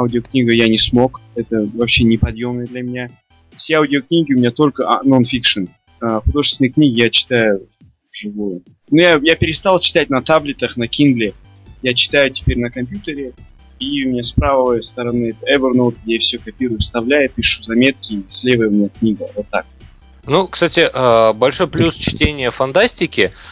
Аудиокнигу 0.00 0.50
я 0.50 0.68
не 0.68 0.78
смог. 0.78 1.20
Это 1.34 1.68
вообще 1.74 2.04
неподъемно 2.04 2.64
для 2.64 2.82
меня. 2.82 3.10
Все 3.56 3.76
аудиокниги 3.76 4.32
у 4.32 4.38
меня 4.38 4.50
только 4.50 4.88
нон-фикшн. 5.04 5.66
А, 6.00 6.20
художественные 6.20 6.72
книги 6.72 7.00
я 7.00 7.10
читаю 7.10 7.68
вживую. 8.10 8.62
Ну, 8.90 8.98
я, 8.98 9.20
я 9.22 9.36
перестал 9.36 9.78
читать 9.78 10.08
на 10.08 10.22
таблетах, 10.22 10.76
на 10.78 10.84
Kindle. 10.84 11.34
Я 11.82 11.94
читаю 11.94 12.30
теперь 12.30 12.58
на 12.58 12.70
компьютере. 12.70 13.34
И 13.78 14.06
у 14.06 14.10
меня 14.10 14.22
с 14.22 14.32
правой 14.32 14.82
стороны 14.82 15.34
Evernote, 15.42 15.96
где 16.02 16.14
я 16.14 16.18
все 16.20 16.38
копирую, 16.38 16.80
вставляю, 16.80 17.30
пишу 17.30 17.62
заметки, 17.62 18.14
и 18.14 18.24
слева 18.26 18.68
у 18.68 18.70
меня 18.70 18.88
книга. 18.98 19.26
Вот 19.34 19.48
так. 19.48 19.66
Ну, 20.26 20.46
кстати, 20.48 20.88
а, 20.92 21.34
большой 21.34 21.68
плюс 21.68 21.94
чтения 21.94 22.50
фантастики– 22.50 23.32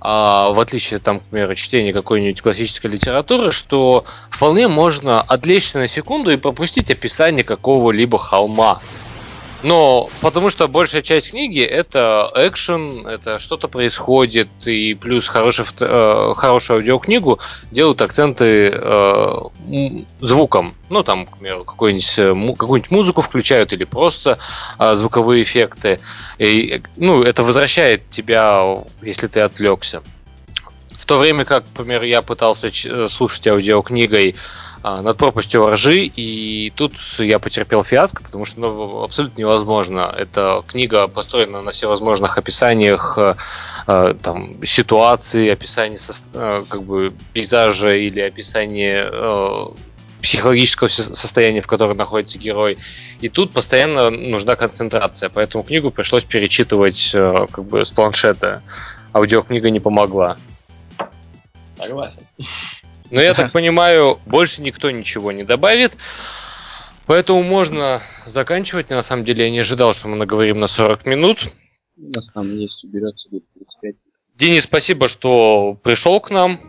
а, 0.00 0.50
в 0.50 0.60
отличие, 0.60 1.00
там, 1.00 1.20
к 1.20 1.24
примеру, 1.24 1.54
чтения 1.54 1.92
какой-нибудь 1.92 2.42
классической 2.42 2.90
литературы, 2.90 3.50
что 3.50 4.04
вполне 4.30 4.68
можно 4.68 5.20
отвлечься 5.20 5.78
на 5.78 5.88
секунду 5.88 6.30
и 6.30 6.36
пропустить 6.36 6.90
описание 6.90 7.44
какого-либо 7.44 8.18
холма. 8.18 8.80
Но 9.62 10.10
потому 10.20 10.50
что 10.50 10.68
большая 10.68 11.02
часть 11.02 11.30
книги 11.30 11.60
это 11.60 12.30
экшен, 12.34 13.06
это 13.06 13.38
что-то 13.38 13.68
происходит, 13.68 14.48
и 14.66 14.94
плюс 14.94 15.26
хороший, 15.28 15.64
э, 15.80 16.32
хорошую 16.36 16.78
аудиокнигу 16.78 17.40
делают 17.70 18.02
акценты 18.02 18.70
э, 18.72 19.34
звуком. 20.20 20.74
Ну, 20.90 21.02
там, 21.02 21.26
к 21.26 21.38
примеру, 21.38 21.64
какую-нибудь, 21.64 22.18
э, 22.18 22.54
какую-нибудь 22.56 22.90
музыку 22.90 23.22
включают 23.22 23.72
или 23.72 23.84
просто 23.84 24.38
э, 24.78 24.94
звуковые 24.96 25.42
эффекты. 25.42 26.00
И, 26.38 26.82
ну, 26.96 27.22
это 27.22 27.42
возвращает 27.42 28.08
тебя, 28.10 28.84
если 29.02 29.26
ты 29.26 29.40
отвлекся. 29.40 30.02
В 30.98 31.04
то 31.06 31.18
время 31.18 31.44
как, 31.44 31.64
например, 31.72 32.02
я 32.02 32.20
пытался 32.20 32.68
э, 32.68 33.08
слушать 33.08 33.46
аудиокнигой 33.46 34.34
над 34.86 35.16
пропастью 35.16 35.68
ржи, 35.68 36.04
и 36.04 36.70
тут 36.76 36.94
я 37.18 37.38
потерпел 37.38 37.82
фиаско, 37.82 38.22
потому 38.22 38.44
что 38.44 38.60
ну, 38.60 39.02
абсолютно 39.02 39.40
невозможно. 39.40 40.14
Эта 40.16 40.62
книга 40.66 41.08
построена 41.08 41.62
на 41.62 41.72
всевозможных 41.72 42.38
описаниях 42.38 43.18
э, 43.18 43.34
э, 43.88 44.14
там, 44.22 44.64
ситуации, 44.64 45.48
описании 45.48 45.98
э, 46.34 46.64
как 46.68 46.82
бы 46.82 47.12
пейзажа 47.32 47.96
или 47.96 48.20
описание 48.20 49.10
э, 49.12 49.66
психологического 50.22 50.88
состояния, 50.88 51.60
в 51.60 51.66
котором 51.66 51.96
находится 51.96 52.38
герой. 52.38 52.78
И 53.20 53.28
тут 53.28 53.52
постоянно 53.52 54.10
нужна 54.10 54.56
концентрация, 54.56 55.28
поэтому 55.28 55.64
книгу 55.64 55.90
пришлось 55.90 56.24
перечитывать 56.24 57.10
э, 57.12 57.46
как 57.50 57.64
бы 57.64 57.84
с 57.84 57.90
планшета. 57.90 58.62
Аудиокнига 59.12 59.70
не 59.70 59.80
помогла. 59.80 60.36
Согласен. 61.76 62.20
Но 63.10 63.20
я 63.20 63.34
так 63.34 63.52
понимаю, 63.52 64.18
больше 64.26 64.62
никто 64.62 64.90
ничего 64.90 65.32
не 65.32 65.44
добавит. 65.44 65.96
Поэтому 67.06 67.42
можно 67.42 68.02
заканчивать. 68.26 68.90
На 68.90 69.02
самом 69.02 69.24
деле 69.24 69.44
я 69.44 69.50
не 69.50 69.60
ожидал, 69.60 69.94
что 69.94 70.08
мы 70.08 70.16
наговорим 70.16 70.58
на 70.58 70.68
40 70.68 71.06
минут. 71.06 71.52
У 71.96 72.10
нас 72.10 72.28
там 72.30 72.50
есть 72.56 72.84
уберется 72.84 73.30
будет 73.30 73.44
35. 73.54 73.94
Денис, 74.34 74.64
спасибо, 74.64 75.08
что 75.08 75.78
пришел 75.82 76.20
к 76.20 76.30
нам. 76.30 76.60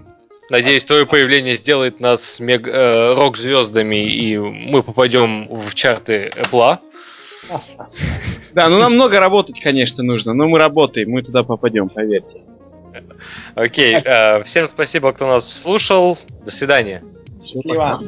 Надеюсь, 0.49 0.85
твое 0.85 1.05
появление 1.05 1.57
сделает 1.57 1.99
нас 1.99 2.39
мег... 2.39 2.65
э, 2.65 3.13
рок-звездами, 3.13 4.07
и 4.09 4.37
мы 4.37 4.81
попадем 4.83 5.47
в 5.49 5.73
чарты 5.73 6.31
Apple. 6.35 6.79
Да, 8.53 8.69
ну 8.69 8.79
нам 8.79 8.93
много 8.93 9.19
работать, 9.19 9.59
конечно, 9.59 10.03
нужно, 10.03 10.33
но 10.33 10.47
мы 10.47 10.57
работаем, 10.59 11.11
мы 11.11 11.21
туда 11.21 11.43
попадем, 11.43 11.89
поверьте. 11.89 12.41
Окей, 13.55 13.95
э, 14.05 14.43
всем 14.43 14.67
спасибо, 14.67 15.13
кто 15.13 15.27
нас 15.27 15.51
слушал. 15.61 16.17
До 16.45 16.51
свидания. 16.51 17.03
Счастливо. 17.45 17.99